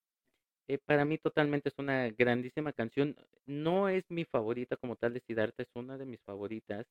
Eh, 0.72 0.80
para 0.86 1.06
mí 1.06 1.18
totalmente 1.18 1.70
es 1.70 1.76
una 1.80 2.10
grandísima 2.12 2.74
canción. 2.74 3.16
No 3.46 3.90
es 3.90 4.06
mi 4.10 4.26
favorita 4.26 4.78
como 4.78 4.96
tal 4.96 5.14
de 5.14 5.22
Siddhartha, 5.22 5.64
es 5.64 5.70
una 5.76 5.98
de 5.98 6.06
mis 6.06 6.22
favoritas. 6.24 6.86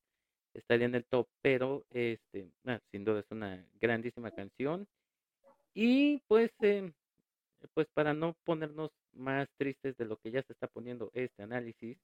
Estaría 0.55 0.87
en 0.87 0.95
el 0.97 1.07
top, 1.07 1.29
pero 1.43 1.87
este, 1.91 2.51
ah, 2.67 2.81
sin 2.93 3.05
duda 3.05 3.21
es 3.21 3.27
una 3.31 3.67
grandísima 3.81 4.33
canción. 4.33 4.89
Y 5.75 6.23
pues, 6.29 6.53
em, 6.63 6.95
pues 7.75 7.89
para 7.95 8.15
no 8.15 8.37
ponernos 8.45 8.93
más 9.13 9.49
tristes 9.59 9.97
de 9.99 10.07
lo 10.07 10.19
que 10.19 10.31
ya 10.33 10.43
se 10.45 10.53
está 10.55 10.69
poniendo 10.69 11.11
este 11.15 11.43
análisis, 11.45 11.99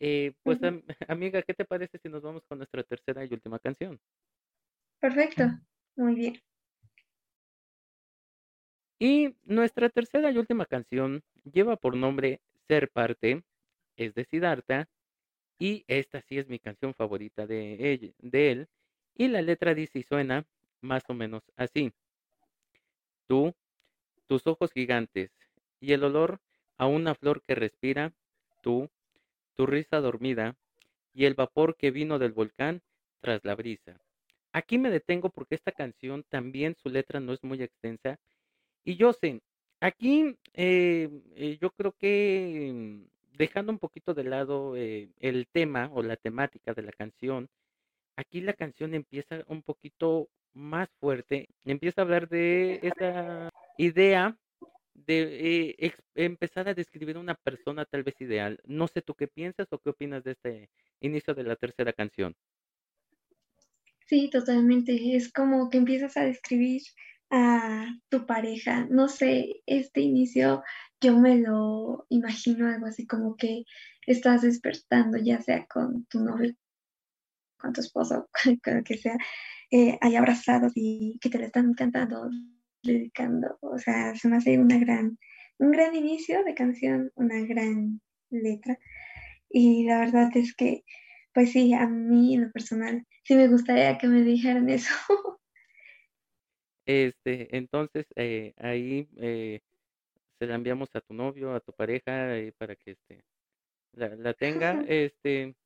eh, 0.00 0.34
pues 0.44 0.62
am- 0.64 0.84
amiga, 1.08 1.42
¿qué 1.42 1.54
te 1.54 1.64
parece 1.66 1.98
si 2.02 2.08
nos 2.10 2.22
vamos 2.22 2.44
con 2.48 2.58
nuestra 2.58 2.84
tercera 2.84 3.24
y 3.24 3.34
última 3.34 3.58
canción? 3.60 4.00
Perfecto, 4.98 5.44
muy 5.96 6.14
bien. 6.14 6.40
Y 9.02 9.34
nuestra 9.44 9.88
tercera 9.88 10.30
y 10.30 10.36
última 10.36 10.66
canción 10.66 11.22
lleva 11.50 11.76
por 11.76 11.96
nombre 11.96 12.42
Ser 12.68 12.90
Parte, 12.90 13.42
es 13.96 14.14
de 14.14 14.26
Siddhartha, 14.26 14.90
y 15.58 15.84
esta 15.88 16.20
sí 16.20 16.36
es 16.36 16.48
mi 16.48 16.58
canción 16.58 16.92
favorita 16.92 17.46
de, 17.46 18.12
de 18.18 18.50
él, 18.52 18.68
y 19.14 19.28
la 19.28 19.40
letra 19.40 19.74
dice 19.74 20.00
y 20.00 20.02
suena 20.02 20.44
más 20.82 21.02
o 21.08 21.14
menos 21.14 21.42
así. 21.56 21.94
Tú, 23.26 23.54
tus 24.26 24.46
ojos 24.46 24.70
gigantes, 24.70 25.30
y 25.80 25.94
el 25.94 26.04
olor 26.04 26.38
a 26.76 26.86
una 26.86 27.14
flor 27.14 27.40
que 27.40 27.54
respira, 27.54 28.12
tú, 28.62 28.90
tu 29.54 29.64
risa 29.64 30.00
dormida, 30.00 30.56
y 31.14 31.24
el 31.24 31.32
vapor 31.32 31.74
que 31.74 31.90
vino 31.90 32.18
del 32.18 32.32
volcán 32.32 32.82
tras 33.22 33.46
la 33.46 33.54
brisa. 33.54 33.98
Aquí 34.52 34.76
me 34.76 34.90
detengo 34.90 35.30
porque 35.30 35.54
esta 35.54 35.72
canción 35.72 36.22
también 36.28 36.74
su 36.74 36.90
letra 36.90 37.18
no 37.18 37.32
es 37.32 37.42
muy 37.42 37.62
extensa 37.62 38.18
y 38.84 38.96
yo 38.96 39.12
sé, 39.12 39.40
aquí 39.80 40.36
eh, 40.54 41.08
eh, 41.36 41.58
yo 41.60 41.70
creo 41.70 41.92
que 41.92 43.00
dejando 43.32 43.72
un 43.72 43.78
poquito 43.78 44.14
de 44.14 44.24
lado 44.24 44.76
eh, 44.76 45.10
el 45.18 45.46
tema 45.48 45.90
o 45.92 46.02
la 46.02 46.16
temática 46.16 46.74
de 46.74 46.82
la 46.82 46.92
canción, 46.92 47.48
aquí 48.16 48.40
la 48.40 48.52
canción 48.54 48.94
empieza 48.94 49.42
un 49.46 49.62
poquito 49.62 50.28
más 50.52 50.88
fuerte, 51.00 51.48
empieza 51.64 52.00
a 52.00 52.04
hablar 52.04 52.28
de 52.28 52.80
esa 52.82 53.50
idea 53.78 54.36
de 54.94 55.94
empezar 56.14 56.68
a 56.68 56.74
describir 56.74 57.16
una 57.16 57.34
persona 57.34 57.84
tal 57.86 58.02
vez 58.02 58.20
ideal. 58.20 58.60
No 58.66 58.86
sé 58.86 59.00
tú 59.00 59.14
qué 59.14 59.28
piensas 59.28 59.66
o 59.70 59.78
qué 59.78 59.90
opinas 59.90 60.22
de 60.24 60.32
este 60.32 60.70
inicio 61.00 61.34
de 61.34 61.44
la 61.44 61.56
tercera 61.56 61.92
canción. 61.92 62.34
Sí, 64.06 64.28
totalmente. 64.28 65.14
Es 65.14 65.32
como 65.32 65.70
que 65.70 65.78
empiezas 65.78 66.16
a 66.16 66.24
describir 66.24 66.82
a 67.30 67.86
tu 68.08 68.26
pareja. 68.26 68.86
No 68.90 69.08
sé, 69.08 69.62
este 69.66 70.00
inicio 70.00 70.62
yo 71.00 71.18
me 71.18 71.38
lo 71.38 72.06
imagino 72.10 72.66
algo 72.68 72.86
así 72.86 73.06
como 73.06 73.36
que 73.36 73.64
estás 74.06 74.42
despertando, 74.42 75.18
ya 75.18 75.40
sea 75.40 75.66
con 75.66 76.04
tu 76.06 76.20
novio, 76.20 76.54
con 77.58 77.72
tu 77.72 77.80
esposo, 77.80 78.28
con 78.64 78.76
lo 78.76 78.84
que 78.84 78.98
sea, 78.98 79.16
eh, 79.70 79.98
ahí 80.00 80.16
abrazados 80.16 80.72
y 80.74 81.18
que 81.20 81.30
te 81.30 81.38
lo 81.38 81.46
están 81.46 81.74
cantando, 81.74 82.28
dedicando. 82.82 83.58
O 83.60 83.78
sea, 83.78 84.14
se 84.14 84.28
me 84.28 84.36
hace 84.36 84.58
una 84.58 84.78
gran, 84.78 85.18
un 85.58 85.70
gran 85.70 85.94
inicio 85.94 86.44
de 86.44 86.54
canción, 86.54 87.10
una 87.14 87.40
gran 87.46 88.00
letra. 88.30 88.78
Y 89.48 89.84
la 89.86 90.00
verdad 90.00 90.30
es 90.36 90.54
que, 90.54 90.84
pues 91.34 91.52
sí, 91.52 91.72
a 91.74 91.86
mí 91.86 92.34
en 92.34 92.42
lo 92.44 92.52
personal, 92.52 93.06
sí 93.24 93.34
me 93.36 93.48
gustaría 93.48 93.98
que 93.98 94.08
me 94.08 94.22
dijeran 94.22 94.68
eso. 94.68 94.92
Este, 96.90 97.56
entonces 97.56 98.06
eh, 98.16 98.52
ahí 98.56 99.08
eh, 99.18 99.60
se 100.40 100.46
la 100.46 100.56
enviamos 100.56 100.90
a 100.94 101.00
tu 101.00 101.14
novio, 101.14 101.54
a 101.54 101.60
tu 101.60 101.72
pareja, 101.72 102.36
eh, 102.38 102.52
para 102.58 102.76
que 102.76 102.92
este 102.92 103.24
la, 103.92 104.08
la 104.16 104.34
tenga, 104.34 104.82
este, 104.88 105.56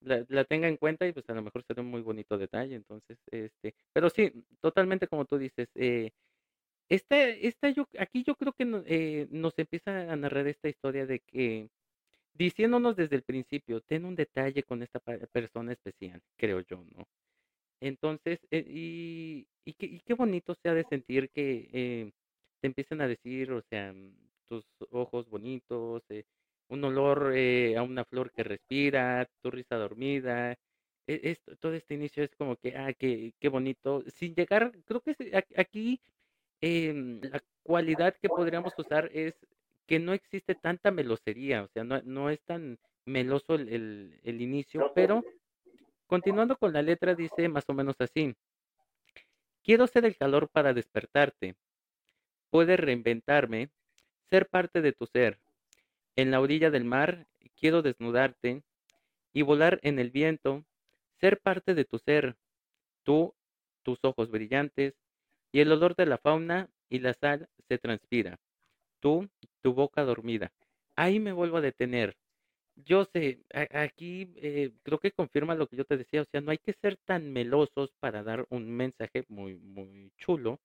la, 0.00 0.24
la 0.28 0.44
tenga 0.44 0.68
en 0.68 0.76
cuenta 0.78 1.06
y 1.06 1.12
pues 1.12 1.28
a 1.30 1.34
lo 1.34 1.42
mejor 1.42 1.64
será 1.64 1.82
un 1.82 1.90
muy 1.90 2.02
bonito 2.02 2.38
detalle. 2.38 2.76
Entonces, 2.76 3.18
este, 3.30 3.74
pero 3.92 4.10
sí, 4.10 4.32
totalmente 4.60 5.08
como 5.08 5.24
tú 5.26 5.38
dices, 5.38 5.68
esta, 6.88 7.28
esta 7.28 7.70
yo, 7.70 7.88
aquí 7.98 8.22
yo 8.24 8.36
creo 8.36 8.52
que 8.52 8.64
no- 8.64 8.82
nos 9.30 9.58
empieza 9.58 10.12
a 10.12 10.16
narrar 10.16 10.46
esta 10.46 10.68
historia 10.68 11.06
de 11.06 11.20
que 11.20 11.68
diciéndonos 12.34 12.96
desde 12.96 13.16
el 13.16 13.22
principio, 13.24 13.80
ten 13.82 14.04
un 14.04 14.16
detalle 14.16 14.62
con 14.64 14.82
esta 14.82 15.00
persona 15.00 15.72
especial, 15.72 16.22
creo 16.36 16.60
yo, 16.60 16.84
¿no? 16.96 17.08
Entonces, 17.80 18.40
eh, 18.50 18.64
y, 18.68 19.48
y, 19.66 19.74
qué, 19.74 19.86
y 19.86 20.00
qué 20.02 20.14
bonito 20.14 20.54
sea 20.56 20.74
de 20.74 20.84
sentir 20.84 21.30
que 21.32 21.70
eh, 21.72 22.12
te 22.62 22.68
empiecen 22.68 23.02
a 23.02 23.08
decir, 23.08 23.52
o 23.52 23.62
sea, 23.62 23.94
tus 24.48 24.66
ojos 24.92 25.28
bonitos, 25.28 26.04
eh, 26.10 26.24
un 26.68 26.84
olor 26.84 27.32
eh, 27.36 27.76
a 27.76 27.82
una 27.84 28.04
flor 28.06 28.32
que 28.32 28.44
respira, 28.44 29.28
tu 29.42 29.50
risa 29.52 29.76
dormida. 29.76 30.56
e- 31.08 31.20
esto- 31.32 31.56
todo 31.58 31.74
este 31.74 31.94
inicio 31.94 32.24
es 32.24 32.34
como 32.36 32.56
que, 32.56 32.76
ah, 32.76 32.92
qué, 32.94 33.34
qué 33.40 33.48
bonito. 33.50 34.02
Sin 34.08 34.34
llegar, 34.36 34.72
creo 34.86 35.00
que 35.02 35.12
es- 35.12 35.34
aquí 35.58 36.00
em, 36.62 37.20
la 37.22 37.40
cualidad 37.64 38.16
que 38.22 38.30
podríamos 38.30 38.74
usar 38.78 39.10
es 39.12 39.34
que 39.86 39.98
no 40.00 40.12
existe 40.14 40.54
tanta 40.56 40.90
melosería, 40.92 41.64
o 41.64 41.68
sea, 41.68 41.84
no, 41.84 42.02
no 42.02 42.30
es 42.30 42.42
tan 42.44 42.78
meloso 43.06 43.54
el, 43.56 43.68
el 43.70 44.20
el 44.24 44.40
inicio, 44.42 44.86
pero 44.94 45.24
continuando 46.06 46.56
con 46.56 46.72
la 46.72 46.82
letra 46.82 47.14
dice 47.14 47.48
más 47.48 47.64
o 47.68 47.74
menos 47.74 47.96
así. 48.00 48.34
Quiero 49.66 49.88
ser 49.88 50.04
el 50.04 50.16
calor 50.16 50.48
para 50.48 50.72
despertarte. 50.74 51.56
Puedes 52.50 52.78
reinventarme, 52.78 53.70
ser 54.30 54.46
parte 54.48 54.80
de 54.80 54.92
tu 54.92 55.06
ser. 55.06 55.40
En 56.14 56.30
la 56.30 56.40
orilla 56.40 56.70
del 56.70 56.84
mar 56.84 57.26
quiero 57.56 57.82
desnudarte 57.82 58.62
y 59.32 59.42
volar 59.42 59.80
en 59.82 59.98
el 59.98 60.12
viento, 60.12 60.64
ser 61.18 61.40
parte 61.40 61.74
de 61.74 61.84
tu 61.84 61.98
ser. 61.98 62.36
Tú, 63.02 63.34
tus 63.82 63.98
ojos 64.04 64.30
brillantes 64.30 64.94
y 65.50 65.58
el 65.58 65.72
olor 65.72 65.96
de 65.96 66.06
la 66.06 66.18
fauna 66.18 66.70
y 66.88 67.00
la 67.00 67.14
sal 67.14 67.48
se 67.66 67.78
transpira. 67.78 68.38
Tú, 69.00 69.28
tu 69.62 69.74
boca 69.74 70.04
dormida. 70.04 70.52
Ahí 70.94 71.18
me 71.18 71.32
vuelvo 71.32 71.56
a 71.56 71.60
detener. 71.60 72.16
Yo 72.76 73.06
sé, 73.06 73.40
aquí 73.72 74.32
eh, 74.36 74.72
creo 74.82 74.98
que 74.98 75.10
confirma 75.10 75.54
lo 75.54 75.66
que 75.66 75.76
yo 75.76 75.84
te 75.84 75.96
decía, 75.96 76.22
o 76.22 76.26
sea, 76.26 76.40
no 76.42 76.50
hay 76.50 76.58
que 76.58 76.74
ser 76.74 76.98
tan 77.06 77.32
melosos 77.32 77.92
para 78.00 78.22
dar 78.22 78.46
un 78.50 78.70
mensaje 78.70 79.24
muy, 79.28 79.56
muy 79.56 80.12
chulo. 80.18 80.60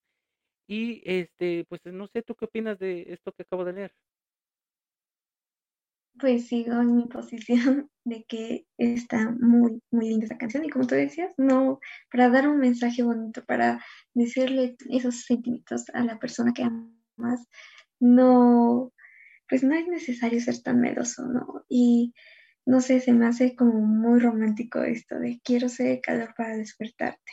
Y 0.66 1.02
este, 1.04 1.64
pues 1.68 1.80
no 1.86 2.06
sé, 2.08 2.22
¿tú 2.22 2.34
qué 2.34 2.44
opinas 2.46 2.78
de 2.78 3.12
esto 3.12 3.32
que 3.32 3.42
acabo 3.42 3.64
de 3.64 3.72
leer? 3.72 3.94
Pues 6.20 6.46
sigo 6.48 6.74
en 6.74 6.96
mi 6.96 7.06
posición 7.06 7.90
de 8.04 8.24
que 8.24 8.66
está 8.76 9.30
muy, 9.40 9.82
muy 9.90 10.08
linda 10.10 10.24
esta 10.24 10.38
canción 10.38 10.64
y 10.64 10.70
como 10.70 10.86
tú 10.86 10.94
decías, 10.94 11.32
no, 11.38 11.80
para 12.10 12.28
dar 12.28 12.48
un 12.48 12.58
mensaje 12.58 13.02
bonito, 13.02 13.44
para 13.44 13.82
decirle 14.14 14.76
esos 14.90 15.22
sentimientos 15.24 15.88
a 15.94 16.04
la 16.04 16.18
persona 16.18 16.52
que 16.52 16.62
amas, 16.62 17.48
no, 17.98 18.92
pues 19.52 19.62
no 19.62 19.74
es 19.74 19.86
necesario 19.86 20.40
ser 20.40 20.62
tan 20.62 20.80
meloso, 20.80 21.26
¿no? 21.26 21.66
Y 21.68 22.14
no 22.64 22.80
sé, 22.80 23.00
se 23.00 23.12
me 23.12 23.26
hace 23.26 23.54
como 23.54 23.82
muy 23.82 24.18
romántico 24.18 24.82
esto 24.82 25.18
de 25.18 25.42
quiero 25.44 25.68
ser 25.68 26.00
calor 26.00 26.32
para 26.34 26.56
despertarte. 26.56 27.32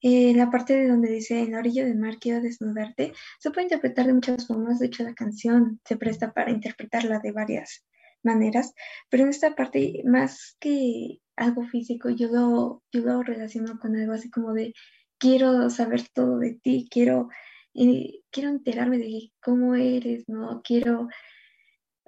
Eh, 0.00 0.34
la 0.34 0.50
parte 0.50 0.74
de 0.74 0.88
donde 0.88 1.12
dice 1.12 1.38
en 1.38 1.52
la 1.52 1.60
orilla 1.60 1.84
del 1.84 2.00
mar 2.00 2.16
quiero 2.18 2.40
desnudarte, 2.40 3.12
se 3.38 3.52
puede 3.52 3.66
interpretar 3.66 4.08
de 4.08 4.14
muchas 4.14 4.44
formas, 4.44 4.80
de 4.80 4.86
hecho 4.86 5.04
la 5.04 5.14
canción 5.14 5.80
se 5.84 5.96
presta 5.96 6.32
para 6.32 6.50
interpretarla 6.50 7.20
de 7.20 7.30
varias 7.30 7.84
maneras, 8.24 8.74
pero 9.08 9.22
en 9.22 9.28
esta 9.28 9.54
parte 9.54 10.02
más 10.04 10.56
que 10.58 11.20
algo 11.36 11.62
físico, 11.62 12.10
yo 12.10 12.26
lo, 12.26 12.82
yo 12.90 13.02
lo 13.02 13.22
relaciono 13.22 13.78
con 13.78 13.94
algo 13.94 14.14
así 14.14 14.32
como 14.32 14.52
de 14.52 14.74
quiero 15.16 15.70
saber 15.70 16.08
todo 16.12 16.40
de 16.40 16.54
ti, 16.54 16.88
quiero, 16.90 17.28
eh, 17.74 18.14
quiero 18.32 18.48
enterarme 18.48 18.98
de 18.98 19.30
cómo 19.40 19.76
eres, 19.76 20.28
¿no? 20.28 20.60
Quiero 20.64 21.06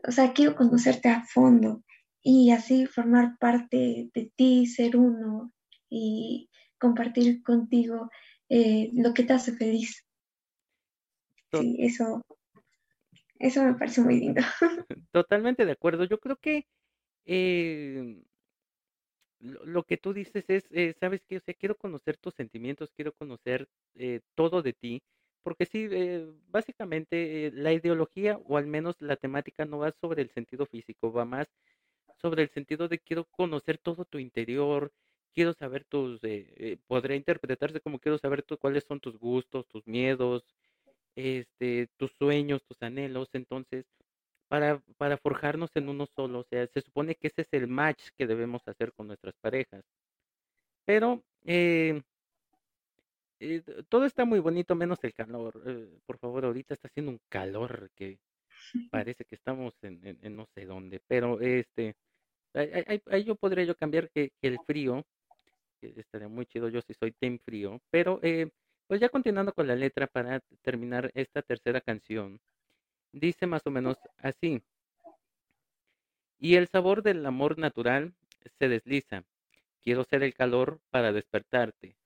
o 0.06 0.12
sea, 0.12 0.32
quiero 0.32 0.54
conocerte 0.54 1.08
a 1.08 1.24
fondo 1.24 1.82
y 2.22 2.50
así 2.50 2.86
formar 2.86 3.36
parte 3.38 4.10
de 4.12 4.32
ti, 4.36 4.66
ser 4.66 4.96
uno 4.96 5.52
y 5.88 6.50
compartir 6.78 7.42
contigo 7.42 8.10
eh, 8.48 8.90
lo 8.94 9.14
que 9.14 9.24
te 9.24 9.32
hace 9.32 9.52
feliz. 9.52 10.04
Sí, 11.52 11.76
eso, 11.78 12.22
eso 13.38 13.62
me 13.62 13.74
parece 13.74 14.00
muy 14.00 14.18
lindo. 14.18 14.42
totalmente 15.12 15.64
de 15.64 15.72
acuerdo. 15.72 16.04
Yo 16.04 16.18
creo 16.18 16.36
que 16.36 16.66
eh, 17.26 18.22
lo, 19.38 19.84
que 19.84 19.96
tú 19.96 20.12
dices 20.12 20.44
es, 20.48 20.64
eh, 20.70 20.94
¿sabes 20.98 21.22
qué? 21.28 21.36
O 21.36 21.40
sea, 21.40 21.54
quiero 21.54 21.76
conocer 21.76 22.16
tus 22.16 22.34
sentimientos, 22.34 22.90
quiero 22.96 23.12
conocer 23.12 23.68
eh, 23.94 24.20
todo 24.34 24.62
de 24.62 24.72
ti, 24.72 25.02
porque 25.44 25.66
sí, 25.66 25.88
eh, 25.90 26.26
básicamente 26.48 27.52
la 27.54 27.72
ideología, 27.72 28.38
o 28.46 28.56
al 28.58 28.66
menos 28.66 28.96
la 29.00 29.16
temática, 29.16 29.64
no 29.64 29.78
va 29.78 29.92
sobre 30.00 30.22
el 30.22 30.30
sentido 30.30 30.66
físico, 30.66 31.12
va 31.12 31.24
más 31.24 31.46
sobre 32.20 32.42
el 32.44 32.50
sentido 32.50 32.88
de 32.88 32.98
quiero 32.98 33.24
conocer 33.26 33.78
todo 33.78 34.04
tu 34.04 34.18
interior, 34.18 34.92
quiero 35.34 35.52
saber 35.54 35.84
tus, 35.84 36.20
podría 36.86 37.16
interpretarse 37.16 37.80
como 37.80 37.98
quiero 38.00 38.18
saber 38.18 38.44
cuáles 38.60 38.84
son 38.84 39.00
tus 39.00 39.18
gustos, 39.18 39.68
tus 39.68 39.86
miedos, 39.86 40.44
este, 41.16 41.88
tus 41.96 42.12
sueños, 42.12 42.64
tus 42.64 42.82
anhelos, 42.82 43.28
entonces 43.34 43.86
para, 44.48 44.82
para 44.98 45.18
forjarnos 45.18 45.70
en 45.76 45.88
uno 45.88 46.06
solo. 46.14 46.40
O 46.40 46.44
sea, 46.44 46.66
se 46.68 46.80
supone 46.82 47.14
que 47.16 47.28
ese 47.28 47.42
es 47.42 47.48
el 47.52 47.68
match 47.68 48.08
que 48.16 48.26
debemos 48.26 48.66
hacer 48.68 48.92
con 48.92 49.08
nuestras 49.08 49.34
parejas. 49.40 49.84
Pero 50.86 51.22
eh, 51.44 52.02
eh, 53.40 53.62
todo 53.88 54.04
está 54.04 54.24
muy 54.24 54.40
bonito 54.40 54.74
menos 54.74 54.98
el 55.02 55.14
calor. 55.14 55.62
Eh, 55.66 55.98
por 56.06 56.18
favor, 56.18 56.44
ahorita 56.44 56.74
está 56.74 56.88
haciendo 56.88 57.12
un 57.12 57.20
calor 57.28 57.90
que 57.94 58.18
parece 58.90 59.24
que 59.24 59.34
estamos 59.34 59.74
en, 59.82 60.18
no 60.36 60.46
sé 60.54 60.66
dónde. 60.66 61.00
Pero 61.06 61.40
este, 61.40 61.94
ahí, 62.54 63.24
yo 63.24 63.36
podría 63.36 63.64
yo 63.64 63.76
cambiar 63.76 64.10
que, 64.10 64.32
el 64.42 64.58
frío. 64.66 65.04
estaría 65.80 66.28
muy 66.28 66.46
chido, 66.46 66.68
yo 66.68 66.80
sí 66.82 66.94
soy 66.94 67.12
team 67.12 67.38
frío. 67.38 67.80
Pero 67.90 68.20
pues 68.86 69.00
ya 69.00 69.08
continuando 69.08 69.52
con 69.52 69.66
la 69.66 69.76
letra 69.76 70.06
para 70.06 70.40
terminar 70.62 71.10
esta 71.14 71.42
tercera 71.42 71.80
canción. 71.80 72.40
Dice 73.12 73.46
más 73.46 73.66
o 73.66 73.70
menos 73.70 73.96
así. 74.18 74.62
Y 76.38 76.56
el 76.56 76.68
sabor 76.68 77.02
del 77.02 77.24
amor 77.24 77.58
natural 77.58 78.14
se 78.58 78.68
desliza. 78.68 79.24
Quiero 79.82 80.04
ser 80.04 80.22
el 80.22 80.34
calor 80.34 80.80
para 80.90 81.12
despertarte. 81.12 81.96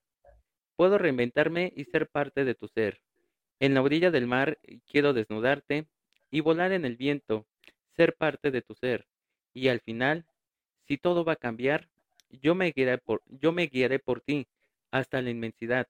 Puedo 0.79 0.97
reinventarme 0.97 1.73
y 1.75 1.83
ser 1.83 2.07
parte 2.07 2.45
de 2.45 2.55
tu 2.55 2.69
ser. 2.69 3.01
En 3.59 3.73
la 3.73 3.81
orilla 3.81 4.11
del 4.11 4.27
mar 4.27 4.59
quiero 4.89 5.11
desnudarte 5.11 5.89
y 6.31 6.39
volar 6.39 6.71
en 6.71 6.85
el 6.85 6.95
viento, 6.95 7.45
ser 7.97 8.15
parte 8.15 8.49
de 8.49 8.61
tu 8.61 8.75
ser. 8.75 9.05
Y 9.53 9.67
al 9.67 9.81
final, 9.81 10.25
si 10.87 10.97
todo 10.97 11.25
va 11.25 11.33
a 11.33 11.35
cambiar, 11.35 11.89
yo 12.29 12.55
me 12.55 12.71
guiaré 12.71 12.97
por, 12.97 13.21
yo 13.25 13.51
me 13.51 13.67
guiaré 13.67 13.99
por 13.99 14.21
ti 14.21 14.47
hasta 14.89 15.21
la 15.21 15.31
inmensidad. 15.31 15.85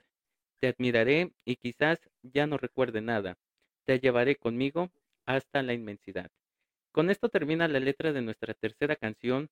Te 0.60 0.69
admiraré 0.69 1.34
y 1.45 1.58
quizás 1.58 1.99
ya 2.23 2.47
no 2.47 2.58
recuerde 2.58 2.99
nada. 2.99 3.38
Te 3.86 3.99
llevaré 3.99 4.38
conmigo 4.38 4.89
hasta 5.28 5.62
la 5.62 5.73
inmensidad. 5.73 6.32
Con 6.91 7.12
esto 7.12 7.30
termina 7.30 7.67
la 7.67 7.80
letra 7.80 8.12
de 8.12 8.23
nuestra 8.23 8.56
tercera 8.56 8.95
canción. 8.95 9.52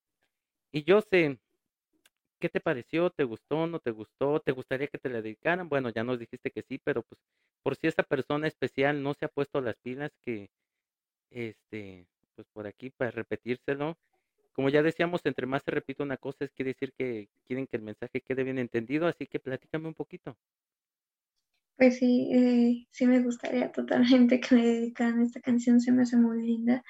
Y 0.72 0.84
yo 0.84 1.02
sé, 1.02 1.38
¿qué 2.40 2.50
te 2.50 2.60
pareció? 2.62 3.10
¿Te 3.12 3.24
gustó? 3.24 3.68
¿No 3.68 3.80
te 3.80 3.92
gustó? 3.92 4.40
¿Te 4.42 4.52
gustaría 4.52 4.88
que 4.88 4.98
te 4.98 5.10
la 5.10 5.22
dedicaran? 5.22 5.70
Bueno, 5.70 5.90
ya 5.90 6.04
nos 6.04 6.20
dijiste 6.20 6.52
que 6.52 6.62
sí, 6.64 6.80
pero 6.84 7.04
pues 7.04 7.20
por 7.64 7.76
si 7.76 7.88
esa 7.88 8.04
persona 8.04 8.48
especial 8.48 9.04
no 9.04 9.14
se 9.14 9.26
ha 9.26 9.30
puesto 9.30 9.62
las 9.62 9.78
pilas, 9.78 10.12
que 10.26 10.50
este, 11.32 12.08
pues 12.36 12.48
por 12.54 12.68
aquí 12.68 12.90
para 12.92 13.12
repetírselo. 13.12 14.00
Como 14.54 14.70
ya 14.70 14.84
decíamos, 14.84 15.22
entre 15.26 15.48
más 15.48 15.64
se 15.64 15.72
repite 15.72 16.04
una 16.04 16.18
cosa, 16.18 16.46
es 16.46 16.52
quiere 16.54 16.72
decir 16.74 16.94
que 16.94 17.30
quieren 17.46 17.68
que 17.68 17.78
el 17.78 17.84
mensaje 17.84 18.22
quede 18.22 18.44
bien 18.44 18.60
entendido, 18.60 19.08
así 19.08 19.28
que 19.28 19.40
platícame 19.40 19.88
un 19.90 19.96
poquito. 19.96 20.38
Pues 21.76 21.98
sí, 22.00 22.30
eh, 22.34 22.88
sí 22.92 23.06
me 23.08 23.22
gustaría 23.22 23.72
totalmente 23.72 24.40
que 24.42 24.56
me 24.56 24.66
dedicaran 24.66 25.22
esta 25.22 25.42
canción, 25.42 25.80
se 25.80 25.92
me 25.92 26.04
hace 26.04 26.18
muy 26.18 26.42
linda, 26.46 26.84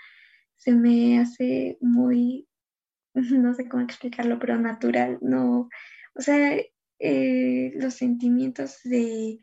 se 0.58 0.74
me 0.74 1.20
hace 1.20 1.78
muy, 1.82 2.48
no 3.44 3.54
sé 3.54 3.68
cómo 3.68 3.84
explicarlo, 3.84 4.40
pero 4.40 4.58
natural, 4.58 5.18
no, 5.22 5.70
o 6.16 6.22
sea, 6.22 6.58
eh, 7.00 7.72
los 7.76 7.94
sentimientos 7.96 8.80
de 8.84 9.40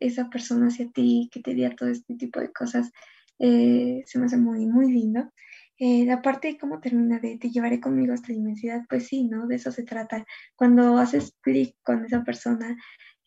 esa 0.00 0.28
persona 0.30 0.68
hacia 0.68 0.90
ti 0.90 1.28
que 1.32 1.40
te 1.40 1.54
diera 1.54 1.74
todo 1.76 1.88
este 1.88 2.14
tipo 2.16 2.40
de 2.40 2.52
cosas, 2.52 2.90
eh, 3.38 4.02
se 4.06 4.18
me 4.18 4.26
hace 4.26 4.36
muy, 4.36 4.66
muy 4.66 4.90
lindo. 4.92 5.30
la 5.78 6.22
parte 6.22 6.48
de 6.48 6.58
cómo 6.58 6.80
termina 6.80 7.18
de 7.18 7.38
te 7.38 7.50
llevaré 7.50 7.80
conmigo 7.80 8.14
hasta 8.14 8.28
la 8.28 8.38
inmensidad, 8.38 8.82
pues 8.88 9.08
sí, 9.08 9.24
¿no? 9.28 9.46
De 9.46 9.56
eso 9.56 9.70
se 9.72 9.82
trata. 9.84 10.24
Cuando 10.56 10.96
haces 10.98 11.34
clic 11.42 11.76
con 11.82 12.04
esa 12.04 12.24
persona, 12.24 12.76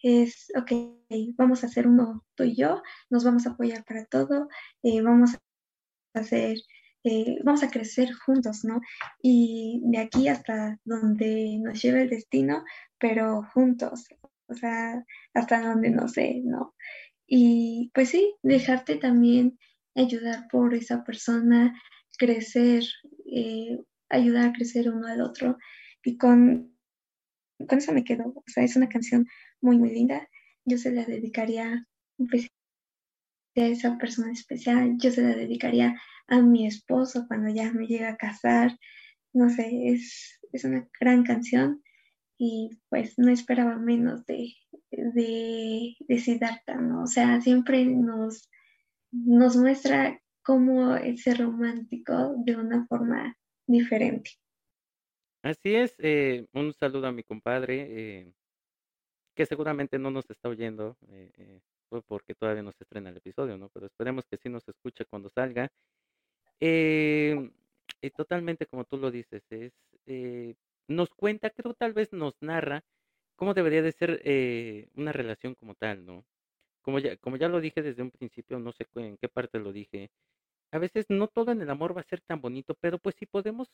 es, 0.01 0.51
ok, 0.57 0.71
vamos 1.37 1.63
a 1.63 1.67
hacer 1.67 1.87
uno 1.87 2.25
tú 2.35 2.43
y 2.43 2.55
yo, 2.55 2.81
nos 3.09 3.23
vamos 3.23 3.45
a 3.47 3.51
apoyar 3.51 3.83
para 3.83 4.05
todo, 4.05 4.47
eh, 4.83 5.01
vamos 5.01 5.35
a 5.35 6.19
hacer, 6.19 6.57
eh, 7.03 7.37
vamos 7.43 7.63
a 7.63 7.69
crecer 7.69 8.11
juntos, 8.13 8.63
¿no? 8.63 8.81
Y 9.21 9.81
de 9.85 9.99
aquí 9.99 10.27
hasta 10.27 10.77
donde 10.83 11.57
nos 11.61 11.81
lleve 11.81 12.03
el 12.03 12.09
destino, 12.09 12.63
pero 12.99 13.43
juntos, 13.53 14.07
o 14.47 14.53
sea, 14.53 15.05
hasta 15.33 15.61
donde 15.61 15.91
no 15.91 16.07
sé, 16.07 16.41
¿no? 16.43 16.75
Y 17.27 17.91
pues 17.93 18.09
sí, 18.09 18.35
dejarte 18.41 18.97
también 18.97 19.57
ayudar 19.95 20.47
por 20.51 20.73
esa 20.73 21.03
persona, 21.03 21.73
crecer, 22.17 22.83
eh, 23.31 23.79
ayudar 24.09 24.49
a 24.49 24.53
crecer 24.53 24.89
uno 24.89 25.07
al 25.07 25.21
otro. 25.21 25.57
Y 26.03 26.17
con, 26.17 26.75
con 27.67 27.77
eso 27.77 27.93
me 27.93 28.03
quedo, 28.03 28.33
o 28.35 28.43
sea, 28.47 28.63
es 28.63 28.75
una 28.75 28.89
canción 28.89 29.27
muy, 29.61 29.77
muy 29.77 29.91
linda. 29.91 30.27
Yo 30.65 30.77
se 30.77 30.91
la 30.91 31.05
dedicaría 31.05 31.85
pues, 32.29 32.47
a 33.61 33.67
esa 33.67 33.97
persona 33.97 34.31
especial, 34.31 34.97
yo 34.97 35.11
se 35.11 35.21
la 35.21 35.35
dedicaría 35.35 35.99
a 36.27 36.41
mi 36.41 36.67
esposo 36.67 37.25
cuando 37.27 37.49
ya 37.53 37.71
me 37.71 37.87
llegue 37.87 38.05
a 38.05 38.17
casar. 38.17 38.77
No 39.33 39.49
sé, 39.49 39.89
es, 39.89 40.39
es 40.51 40.63
una 40.63 40.87
gran 40.99 41.23
canción 41.23 41.83
y 42.37 42.69
pues 42.89 43.17
no 43.17 43.31
esperaba 43.31 43.77
menos 43.77 44.25
de, 44.25 44.53
de, 44.91 45.95
de 46.07 46.51
¿no? 46.79 47.03
O 47.03 47.07
sea, 47.07 47.41
siempre 47.41 47.85
nos, 47.85 48.49
nos 49.11 49.57
muestra 49.57 50.21
cómo 50.41 50.95
es 50.95 51.23
ser 51.23 51.39
romántico 51.39 52.35
de 52.45 52.55
una 52.55 52.85
forma 52.87 53.37
diferente. 53.67 54.31
Así 55.43 55.75
es, 55.75 55.95
eh, 55.99 56.47
un 56.53 56.73
saludo 56.73 57.07
a 57.07 57.11
mi 57.11 57.23
compadre, 57.23 57.87
eh, 57.89 58.33
que 59.35 59.45
seguramente 59.45 59.99
no 59.99 60.11
nos 60.11 60.29
está 60.29 60.49
oyendo, 60.49 60.97
eh, 61.07 61.61
eh, 61.91 62.01
porque 62.07 62.35
todavía 62.35 62.63
no 62.63 62.71
se 62.71 62.83
estrena 62.83 63.09
el 63.09 63.17
episodio, 63.17 63.57
¿no? 63.57 63.69
Pero 63.69 63.87
esperemos 63.87 64.25
que 64.29 64.37
sí 64.37 64.49
nos 64.49 64.67
escuche 64.67 65.05
cuando 65.05 65.29
salga. 65.29 65.69
Eh, 66.59 67.51
totalmente 68.15 68.65
como 68.65 68.85
tú 68.85 68.97
lo 68.97 69.11
dices, 69.11 69.43
es, 69.49 69.73
nos 70.87 71.09
cuenta, 71.09 71.49
creo 71.49 71.73
tal 71.73 71.93
vez 71.93 72.11
nos 72.13 72.33
narra 72.41 72.83
cómo 73.35 73.53
debería 73.53 73.81
de 73.81 73.91
ser 73.91 74.21
una 74.95 75.11
relación 75.11 75.55
como 75.55 75.75
tal, 75.75 76.05
¿no? 76.05 76.25
Como 76.81 76.99
ya, 76.99 77.17
como 77.17 77.37
ya 77.37 77.49
lo 77.49 77.61
dije 77.61 77.81
desde 77.81 78.03
un 78.03 78.11
principio, 78.11 78.59
no 78.59 78.71
sé 78.73 78.87
en 78.95 79.17
qué 79.17 79.29
parte 79.29 79.59
lo 79.59 79.71
dije, 79.73 80.11
a 80.71 80.79
veces 80.79 81.05
no 81.09 81.27
todo 81.27 81.51
en 81.51 81.61
el 81.61 81.69
amor 81.69 81.95
va 81.95 82.01
a 82.01 82.09
ser 82.09 82.21
tan 82.21 82.41
bonito, 82.41 82.75
pero 82.81 82.99
pues 82.99 83.15
sí 83.19 83.25
podemos 83.25 83.69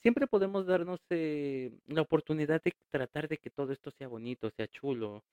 siempre 0.00 0.26
podemos 0.26 0.66
darnos 0.66 1.00
eh, 1.10 1.72
la 1.86 2.02
oportunidad 2.02 2.62
de 2.62 2.72
tratar 2.90 3.28
de 3.28 3.38
que 3.38 3.50
todo 3.50 3.72
esto 3.72 3.90
sea 3.90 4.08
bonito, 4.08 4.50
sea 4.50 4.68
chulo. 4.68 5.24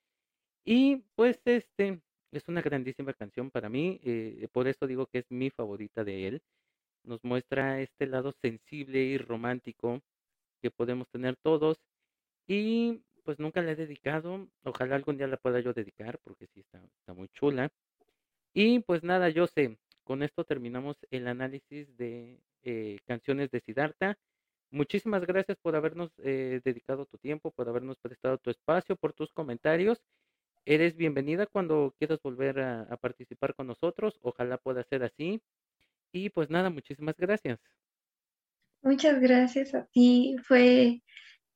Y 0.66 0.96
pues 1.14 1.40
este 1.44 2.00
es 2.32 2.48
una 2.48 2.60
grandísima 2.60 3.14
canción 3.14 3.52
para 3.52 3.68
mí, 3.68 4.00
eh, 4.04 4.48
por 4.52 4.66
eso 4.66 4.88
digo 4.88 5.06
que 5.06 5.18
es 5.20 5.30
mi 5.30 5.48
favorita 5.48 6.02
de 6.02 6.26
él. 6.26 6.42
Nos 7.04 7.22
muestra 7.22 7.80
este 7.80 8.06
lado 8.06 8.32
sensible 8.42 8.98
y 8.98 9.16
romántico 9.16 10.02
que 10.60 10.72
podemos 10.72 11.08
tener 11.08 11.36
todos. 11.36 11.78
Y 12.48 13.00
pues 13.24 13.38
nunca 13.38 13.62
la 13.62 13.72
he 13.72 13.76
dedicado, 13.76 14.48
ojalá 14.64 14.96
algún 14.96 15.16
día 15.16 15.28
la 15.28 15.36
pueda 15.36 15.60
yo 15.60 15.72
dedicar 15.72 16.18
porque 16.24 16.48
sí 16.48 16.60
está, 16.60 16.82
está 16.98 17.14
muy 17.14 17.28
chula. 17.28 17.70
Y 18.52 18.80
pues 18.80 19.04
nada, 19.04 19.28
yo 19.28 19.46
sé, 19.46 19.78
con 20.02 20.24
esto 20.24 20.44
terminamos 20.44 20.96
el 21.10 21.28
análisis 21.28 21.96
de 21.96 22.40
eh, 22.64 22.98
canciones 23.06 23.52
de 23.52 23.60
Siddhartha. 23.60 24.18
Muchísimas 24.70 25.24
gracias 25.26 25.58
por 25.58 25.76
habernos 25.76 26.10
eh, 26.18 26.60
dedicado 26.64 27.06
tu 27.06 27.18
tiempo, 27.18 27.52
por 27.52 27.68
habernos 27.68 27.98
prestado 27.98 28.38
tu 28.38 28.50
espacio, 28.50 28.96
por 28.96 29.12
tus 29.12 29.32
comentarios. 29.32 30.02
Eres 30.68 30.96
bienvenida 30.96 31.46
cuando 31.46 31.94
quieras 31.96 32.20
volver 32.20 32.58
a, 32.58 32.96
participar 32.96 33.54
con 33.54 33.68
nosotros. 33.68 34.18
Ojalá 34.20 34.58
pueda 34.58 34.82
ser 34.82 35.04
así. 35.04 35.40
Y 36.10 36.30
pues 36.30 36.50
nada, 36.50 36.70
muchísimas 36.70 37.16
gracias. 37.16 37.60
Muchas 38.82 39.20
gracias 39.20 39.76
a 39.76 39.86
ti. 39.86 40.34
Fue 40.42 41.02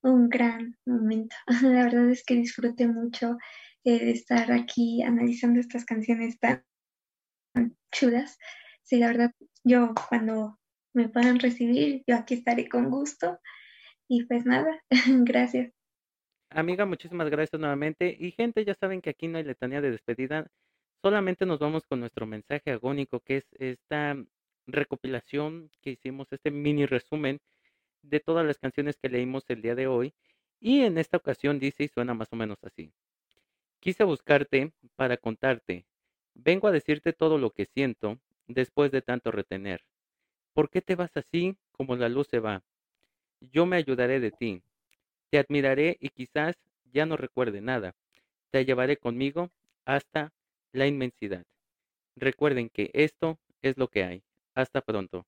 un 0.02 0.28
gran 0.28 0.78
momento. 0.86 1.34
La 1.62 1.82
verdad 1.86 2.08
es 2.08 2.22
que 2.24 2.36
disfruté 2.36 2.86
mucho 2.86 3.36
eh, 3.82 3.98
de 3.98 4.12
estar 4.12 4.52
aquí 4.52 5.02
analizando 5.02 5.58
estas 5.58 5.84
canciones 5.84 6.38
tan 6.38 6.64
chulas. 7.90 8.38
Sí, 8.84 9.00
la 9.00 9.08
verdad, 9.08 9.32
yo 9.64 9.92
cuando 10.08 10.60
me 10.94 11.08
puedan 11.08 11.40
recibir, 11.40 12.04
yo 12.06 12.14
aquí 12.14 12.34
estaré 12.34 12.68
con 12.68 12.90
gusto. 12.90 13.40
Y 14.08 14.24
pues 14.26 14.46
nada, 14.46 14.70
gracias. 15.24 15.72
Amiga, 16.52 16.84
muchísimas 16.84 17.30
gracias 17.30 17.60
nuevamente. 17.60 18.16
Y 18.18 18.32
gente, 18.32 18.64
ya 18.64 18.74
saben 18.74 19.00
que 19.00 19.10
aquí 19.10 19.28
no 19.28 19.38
hay 19.38 19.44
letanía 19.44 19.80
de 19.80 19.92
despedida. 19.92 20.50
Solamente 21.00 21.46
nos 21.46 21.60
vamos 21.60 21.84
con 21.86 22.00
nuestro 22.00 22.26
mensaje 22.26 22.72
agónico, 22.72 23.20
que 23.20 23.36
es 23.38 23.46
esta 23.52 24.16
recopilación 24.66 25.70
que 25.80 25.90
hicimos, 25.90 26.26
este 26.32 26.50
mini 26.50 26.86
resumen 26.86 27.40
de 28.02 28.18
todas 28.20 28.44
las 28.44 28.58
canciones 28.58 28.96
que 29.00 29.08
leímos 29.08 29.44
el 29.48 29.62
día 29.62 29.76
de 29.76 29.86
hoy. 29.86 30.12
Y 30.58 30.80
en 30.82 30.98
esta 30.98 31.18
ocasión 31.18 31.60
dice 31.60 31.84
y 31.84 31.88
suena 31.88 32.14
más 32.14 32.32
o 32.32 32.36
menos 32.36 32.58
así. 32.64 32.92
Quise 33.78 34.02
buscarte 34.04 34.72
para 34.96 35.16
contarte. 35.16 35.86
Vengo 36.34 36.66
a 36.66 36.72
decirte 36.72 37.12
todo 37.12 37.38
lo 37.38 37.50
que 37.52 37.66
siento 37.66 38.18
después 38.48 38.90
de 38.90 39.02
tanto 39.02 39.30
retener. 39.30 39.84
¿Por 40.52 40.68
qué 40.68 40.82
te 40.82 40.96
vas 40.96 41.16
así 41.16 41.56
como 41.70 41.94
la 41.94 42.08
luz 42.08 42.26
se 42.28 42.40
va? 42.40 42.64
Yo 43.40 43.66
me 43.66 43.76
ayudaré 43.76 44.18
de 44.20 44.32
ti. 44.32 44.62
Te 45.30 45.38
admiraré 45.38 45.96
y 46.00 46.10
quizás 46.10 46.56
ya 46.92 47.06
no 47.06 47.16
recuerde 47.16 47.60
nada. 47.60 47.94
Te 48.50 48.64
llevaré 48.64 48.96
conmigo 48.96 49.50
hasta 49.86 50.32
la 50.72 50.86
inmensidad. 50.86 51.44
Recuerden 52.16 52.70
que 52.70 52.90
esto 52.94 53.38
es 53.62 53.78
lo 53.78 53.88
que 53.88 54.04
hay. 54.04 54.22
Hasta 54.54 54.80
pronto. 54.82 55.26